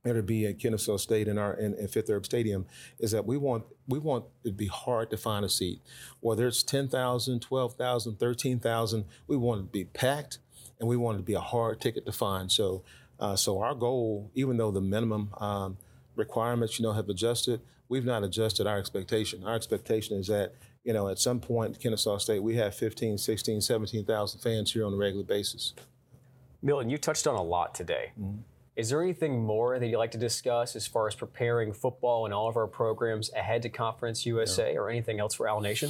to 0.04 0.24
be 0.24 0.46
at 0.46 0.58
Kennesaw 0.60 0.98
State 0.98 1.28
in 1.28 1.38
our 1.38 1.54
in, 1.54 1.76
in 1.76 1.88
Fifth 1.88 2.08
Third 2.08 2.26
Stadium 2.26 2.66
is 3.00 3.12
that 3.12 3.26
we 3.26 3.38
want 3.38 3.66
we 3.88 4.00
want 4.00 4.26
it 4.44 4.50
to 4.50 4.54
be 4.56 4.68
hard 4.68 5.12
to 5.12 5.18
find 5.18 5.46
a 5.46 5.50
seat. 5.50 5.82
Whether 6.20 6.48
it's 6.48 6.64
10,000, 6.64 7.40
12,000, 7.42 8.20
13,000, 8.20 9.06
we 9.28 9.38
want 9.38 9.60
it 9.62 9.64
to 9.66 9.70
be 9.70 9.86
packed 9.86 10.40
and 10.80 10.90
we 10.90 10.98
want 10.98 11.16
it 11.16 11.20
to 11.20 11.24
be 11.26 11.34
a 11.34 11.40
hard 11.40 11.80
ticket 11.80 12.06
to 12.06 12.12
find. 12.12 12.52
So 12.52 12.84
uh, 13.20 13.36
so 13.36 13.62
our 13.62 13.76
goal, 13.76 14.32
even 14.36 14.58
though 14.58 14.72
the 14.72 14.82
minimum 14.82 15.34
um, 15.40 15.78
requirements, 16.16 16.80
you 16.80 16.84
know, 16.84 16.94
have 16.94 17.10
adjusted, 17.10 17.62
we've 17.90 18.06
not 18.06 18.24
adjusted 18.24 18.68
our 18.68 18.78
expectation. 18.78 19.44
Our 19.44 19.56
expectation 19.56 20.18
is 20.18 20.28
that, 20.28 20.54
you 20.84 20.94
know, 20.94 21.10
at 21.10 21.20
some 21.20 21.40
point, 21.40 21.80
Kennesaw 21.80 22.18
State, 22.18 22.44
we 22.44 22.56
have 22.56 22.76
15, 22.76 23.18
16, 23.18 23.62
17,000 23.62 24.40
fans 24.40 24.72
here 24.72 24.86
on 24.86 24.94
a 24.94 24.98
regular 24.98 25.24
basis. 25.24 25.74
Milton, 26.62 26.90
you 26.90 26.98
touched 26.98 27.28
on 27.28 27.36
a 27.36 27.44
lot 27.44 27.76
today. 27.76 28.12
Mm-hmm. 28.20 28.40
Is 28.76 28.90
there 28.90 29.02
anything 29.02 29.44
more 29.44 29.80
that 29.80 29.88
you'd 29.88 29.98
like 29.98 30.12
to 30.12 30.20
discuss 30.20 30.76
as 30.76 30.86
far 30.86 31.08
as 31.08 31.16
preparing 31.16 31.74
football 31.74 32.26
and 32.26 32.34
all 32.34 32.48
of 32.48 32.56
our 32.56 32.68
programs 32.68 33.34
ahead 33.34 33.64
to 33.64 33.70
Conference 33.70 34.24
USA 34.26 34.74
yeah. 34.74 34.78
or 34.78 34.90
anything 34.90 35.20
else 35.20 35.34
for 35.34 35.50
Owl 35.50 35.62
Nation? 35.62 35.90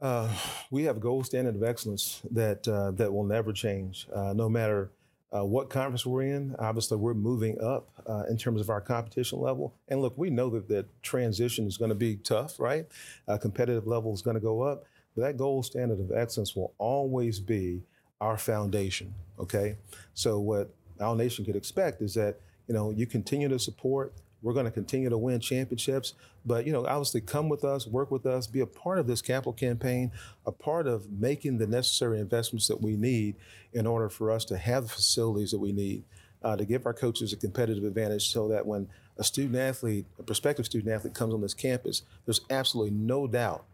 Uh, 0.00 0.30
we 0.70 0.84
have 0.84 0.98
a 0.98 1.00
gold 1.00 1.24
standard 1.24 1.54
of 1.54 1.62
excellence 1.62 2.20
that 2.30 2.68
uh, 2.68 2.90
that 2.90 3.10
will 3.10 3.24
never 3.24 3.50
change, 3.50 4.06
uh, 4.14 4.34
no 4.34 4.46
matter 4.46 4.90
uh, 5.36 5.44
what 5.44 5.68
conference 5.70 6.06
we're 6.06 6.22
in. 6.22 6.54
Obviously, 6.58 6.96
we're 6.96 7.14
moving 7.14 7.60
up 7.60 7.88
uh, 8.06 8.24
in 8.28 8.36
terms 8.36 8.60
of 8.60 8.70
our 8.70 8.80
competition 8.80 9.40
level. 9.40 9.74
And 9.88 10.00
look, 10.00 10.16
we 10.16 10.30
know 10.30 10.50
that 10.50 10.68
the 10.68 10.86
transition 11.02 11.66
is 11.66 11.76
going 11.76 11.88
to 11.90 11.94
be 11.94 12.16
tough, 12.16 12.58
right? 12.58 12.86
Uh, 13.26 13.36
competitive 13.36 13.86
level 13.86 14.14
is 14.14 14.22
going 14.22 14.36
to 14.36 14.40
go 14.40 14.62
up. 14.62 14.84
But 15.14 15.22
that 15.22 15.36
gold 15.36 15.64
standard 15.64 16.00
of 16.00 16.12
excellence 16.12 16.54
will 16.54 16.74
always 16.78 17.40
be 17.40 17.82
our 18.20 18.38
foundation, 18.38 19.14
okay? 19.38 19.76
So 20.14 20.38
what 20.38 20.74
our 21.00 21.16
Nation 21.16 21.44
could 21.44 21.56
expect 21.56 22.02
is 22.02 22.14
that, 22.14 22.40
you 22.68 22.74
know, 22.74 22.90
you 22.90 23.06
continue 23.06 23.48
to 23.48 23.58
support 23.58 24.14
we're 24.46 24.52
going 24.52 24.64
to 24.64 24.70
continue 24.70 25.10
to 25.10 25.18
win 25.18 25.40
championships. 25.40 26.14
But, 26.44 26.68
you 26.68 26.72
know, 26.72 26.86
obviously 26.86 27.20
come 27.20 27.48
with 27.48 27.64
us, 27.64 27.84
work 27.84 28.12
with 28.12 28.26
us, 28.26 28.46
be 28.46 28.60
a 28.60 28.66
part 28.66 29.00
of 29.00 29.08
this 29.08 29.20
capital 29.20 29.52
campaign, 29.52 30.12
a 30.46 30.52
part 30.52 30.86
of 30.86 31.10
making 31.10 31.58
the 31.58 31.66
necessary 31.66 32.20
investments 32.20 32.68
that 32.68 32.80
we 32.80 32.96
need 32.96 33.34
in 33.72 33.88
order 33.88 34.08
for 34.08 34.30
us 34.30 34.44
to 34.44 34.56
have 34.56 34.84
the 34.84 34.88
facilities 34.88 35.50
that 35.50 35.58
we 35.58 35.72
need 35.72 36.04
uh, 36.44 36.54
to 36.54 36.64
give 36.64 36.86
our 36.86 36.94
coaches 36.94 37.32
a 37.32 37.36
competitive 37.36 37.82
advantage 37.82 38.28
so 38.28 38.46
that 38.46 38.64
when 38.64 38.86
a 39.18 39.24
student 39.24 39.56
athlete, 39.56 40.06
a 40.20 40.22
prospective 40.22 40.64
student 40.64 40.94
athlete 40.94 41.12
comes 41.12 41.34
on 41.34 41.40
this 41.40 41.52
campus, 41.52 42.02
there's 42.24 42.42
absolutely 42.48 42.92
no 42.92 43.26
doubt 43.26 43.64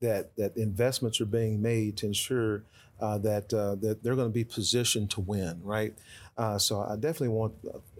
that, 0.00 0.34
that 0.36 0.56
investments 0.56 1.20
are 1.20 1.26
being 1.26 1.60
made 1.60 1.98
to 1.98 2.06
ensure 2.06 2.62
uh, 3.02 3.18
that 3.18 3.52
uh, 3.52 3.74
that 3.74 4.02
they're 4.02 4.14
going 4.14 4.28
to 4.28 4.32
be 4.32 4.44
positioned 4.44 5.10
to 5.10 5.20
win, 5.20 5.60
right? 5.62 5.92
Uh, 6.38 6.56
so 6.56 6.80
I 6.80 6.94
definitely 6.94 7.28
want 7.28 7.52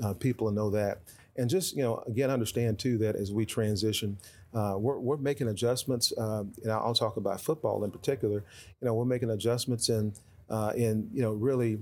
uh, 0.03 0.15
people 0.15 0.49
to 0.49 0.55
know 0.55 0.71
that 0.71 1.01
and 1.37 1.49
just 1.49 1.77
you 1.77 1.83
know 1.83 2.03
again 2.07 2.31
understand 2.31 2.79
too 2.79 2.99
that 2.99 3.17
as 3.17 3.33
we 3.33 3.47
transition 3.47 4.17
uh, 4.55 4.75
we're, 4.77 4.99
we're 4.99 5.17
making 5.17 5.49
adjustments 5.49 6.13
um, 6.19 6.53
and 6.63 6.71
i'll 6.71 6.95
talk 6.95 7.17
about 7.17 7.41
football 7.41 7.85
in 7.85 7.91
particular. 7.91 8.45
You 8.81 8.87
know 8.87 8.95
we're 8.95 9.05
making 9.05 9.31
adjustments 9.31 9.89
in 9.89 10.13
uh, 10.51 10.73
in 10.77 11.09
you 11.13 11.23
know 11.23 11.33
really 11.33 11.79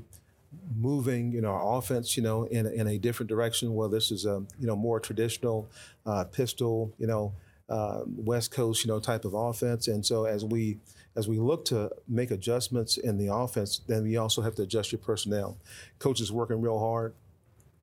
moving 0.77 1.33
you 1.33 1.41
know 1.41 1.51
our 1.51 1.79
offense 1.79 2.17
you 2.17 2.23
know 2.23 2.45
in, 2.45 2.67
in 2.67 2.87
a 2.87 2.99
different 2.99 3.29
direction. 3.29 3.75
Well 3.75 3.89
this 3.89 4.11
is 4.11 4.25
a 4.25 4.43
you 4.59 4.67
know 4.67 4.77
more 4.77 5.01
traditional 5.01 5.69
uh, 6.07 6.25
pistol 6.25 6.93
you 6.99 7.07
know 7.07 7.33
uh, 7.69 8.01
west 8.07 8.51
coast 8.51 8.85
you 8.85 8.91
know 8.91 9.01
type 9.01 9.25
of 9.25 9.35
offense. 9.35 9.89
And 9.89 10.05
so 10.05 10.25
as 10.25 10.45
we 10.45 10.79
as 11.17 11.27
we 11.27 11.39
look 11.39 11.65
to 11.67 11.91
make 12.09 12.31
adjustments 12.31 12.97
in 12.97 13.19
the 13.19 13.33
offense 13.33 13.81
then 13.87 14.05
we 14.05 14.17
also 14.17 14.43
have 14.43 14.55
to 14.57 14.63
adjust 14.63 14.93
your 14.93 15.01
personnel. 15.01 15.59
Coaches 15.99 16.31
working 16.31 16.61
real 16.61 16.79
hard 16.79 17.15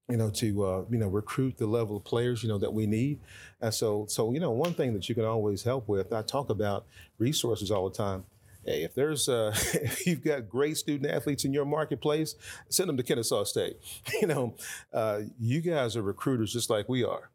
you 0.09 0.17
know, 0.17 0.29
to 0.29 0.63
uh, 0.65 0.85
you 0.89 0.97
know 0.97 1.07
recruit 1.07 1.57
the 1.57 1.67
level 1.67 1.97
of 1.97 2.03
players 2.03 2.43
you 2.43 2.49
know 2.49 2.57
that 2.57 2.73
we 2.73 2.87
need. 2.87 3.19
And 3.61 3.73
so, 3.73 4.05
so 4.07 4.31
you 4.31 4.39
know, 4.39 4.51
one 4.51 4.73
thing 4.73 4.93
that 4.93 5.09
you 5.09 5.15
can 5.15 5.25
always 5.25 5.63
help 5.63 5.87
with. 5.87 6.13
I 6.13 6.21
talk 6.21 6.49
about 6.49 6.85
resources 7.17 7.71
all 7.71 7.89
the 7.89 7.95
time. 7.95 8.23
Hey, 8.65 8.83
if 8.83 8.95
there's 8.95 9.27
uh, 9.27 9.53
if 9.73 10.05
you've 10.05 10.23
got 10.23 10.49
great 10.49 10.77
student 10.77 11.11
athletes 11.11 11.45
in 11.45 11.53
your 11.53 11.65
marketplace, 11.65 12.35
send 12.69 12.89
them 12.89 12.97
to 12.97 13.03
Kennesaw 13.03 13.43
State. 13.43 13.77
You 14.21 14.27
know, 14.27 14.55
uh, 14.93 15.21
you 15.39 15.61
guys 15.61 15.95
are 15.95 16.01
recruiters 16.01 16.51
just 16.51 16.69
like 16.69 16.89
we 16.89 17.03
are, 17.03 17.29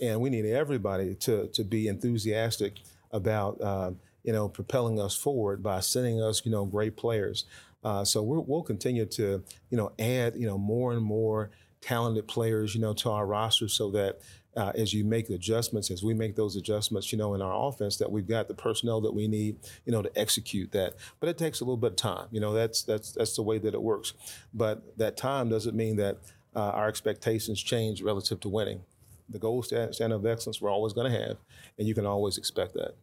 and 0.00 0.20
we 0.20 0.30
need 0.30 0.46
everybody 0.46 1.14
to 1.16 1.48
to 1.48 1.64
be 1.64 1.88
enthusiastic 1.88 2.80
about 3.12 3.60
uh, 3.60 3.92
you 4.22 4.32
know 4.32 4.48
propelling 4.48 4.98
us 4.98 5.14
forward 5.14 5.62
by 5.62 5.80
sending 5.80 6.22
us 6.22 6.42
you 6.44 6.50
know 6.50 6.64
great 6.64 6.96
players. 6.96 7.44
Uh, 7.84 8.02
so 8.02 8.22
we 8.22 8.38
will 8.38 8.62
continue 8.62 9.04
to 9.04 9.42
you 9.70 9.76
know 9.76 9.92
add 9.98 10.34
you 10.36 10.46
know 10.46 10.56
more 10.56 10.92
and 10.92 11.02
more 11.02 11.50
talented 11.84 12.26
players, 12.26 12.74
you 12.74 12.80
know, 12.80 12.94
to 12.94 13.10
our 13.10 13.26
roster 13.26 13.68
so 13.68 13.90
that 13.90 14.20
uh, 14.56 14.72
as 14.74 14.94
you 14.94 15.04
make 15.04 15.28
adjustments, 15.30 15.90
as 15.90 16.02
we 16.02 16.14
make 16.14 16.34
those 16.34 16.56
adjustments, 16.56 17.12
you 17.12 17.18
know, 17.18 17.34
in 17.34 17.42
our 17.42 17.68
offense, 17.68 17.96
that 17.98 18.10
we've 18.10 18.26
got 18.28 18.48
the 18.48 18.54
personnel 18.54 19.00
that 19.00 19.12
we 19.12 19.28
need, 19.28 19.56
you 19.84 19.92
know, 19.92 20.00
to 20.00 20.10
execute 20.18 20.72
that. 20.72 20.94
But 21.20 21.28
it 21.28 21.36
takes 21.36 21.60
a 21.60 21.64
little 21.64 21.76
bit 21.76 21.92
of 21.92 21.96
time. 21.96 22.28
You 22.30 22.40
know, 22.40 22.54
that's 22.54 22.82
that's 22.82 23.12
that's 23.12 23.36
the 23.36 23.42
way 23.42 23.58
that 23.58 23.74
it 23.74 23.82
works. 23.82 24.14
But 24.54 24.96
that 24.96 25.16
time 25.16 25.48
doesn't 25.50 25.76
mean 25.76 25.96
that 25.96 26.18
uh, 26.56 26.70
our 26.70 26.88
expectations 26.88 27.62
change 27.62 28.00
relative 28.00 28.40
to 28.40 28.48
winning. 28.48 28.82
The 29.28 29.38
gold 29.38 29.66
standard 29.66 30.12
of 30.12 30.26
excellence 30.26 30.60
we're 30.60 30.70
always 30.70 30.92
going 30.92 31.10
to 31.10 31.18
have, 31.18 31.36
and 31.78 31.88
you 31.88 31.94
can 31.94 32.06
always 32.06 32.38
expect 32.38 32.74
that. 32.74 32.94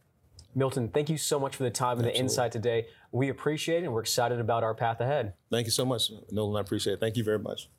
Milton, 0.53 0.89
thank 0.89 1.09
you 1.09 1.17
so 1.17 1.39
much 1.39 1.55
for 1.55 1.63
the 1.63 1.69
time 1.69 1.97
and 1.97 2.05
the 2.05 2.15
insight 2.15 2.51
today. 2.51 2.87
We 3.11 3.29
appreciate 3.29 3.83
it, 3.83 3.85
and 3.85 3.93
we're 3.93 4.01
excited 4.01 4.39
about 4.39 4.63
our 4.63 4.73
path 4.73 4.99
ahead. 4.99 5.33
Thank 5.49 5.65
you 5.65 5.71
so 5.71 5.85
much, 5.85 6.11
Nolan. 6.31 6.57
I 6.57 6.61
appreciate 6.61 6.93
it. 6.93 6.99
Thank 6.99 7.17
you 7.17 7.23
very 7.23 7.39
much. 7.39 7.69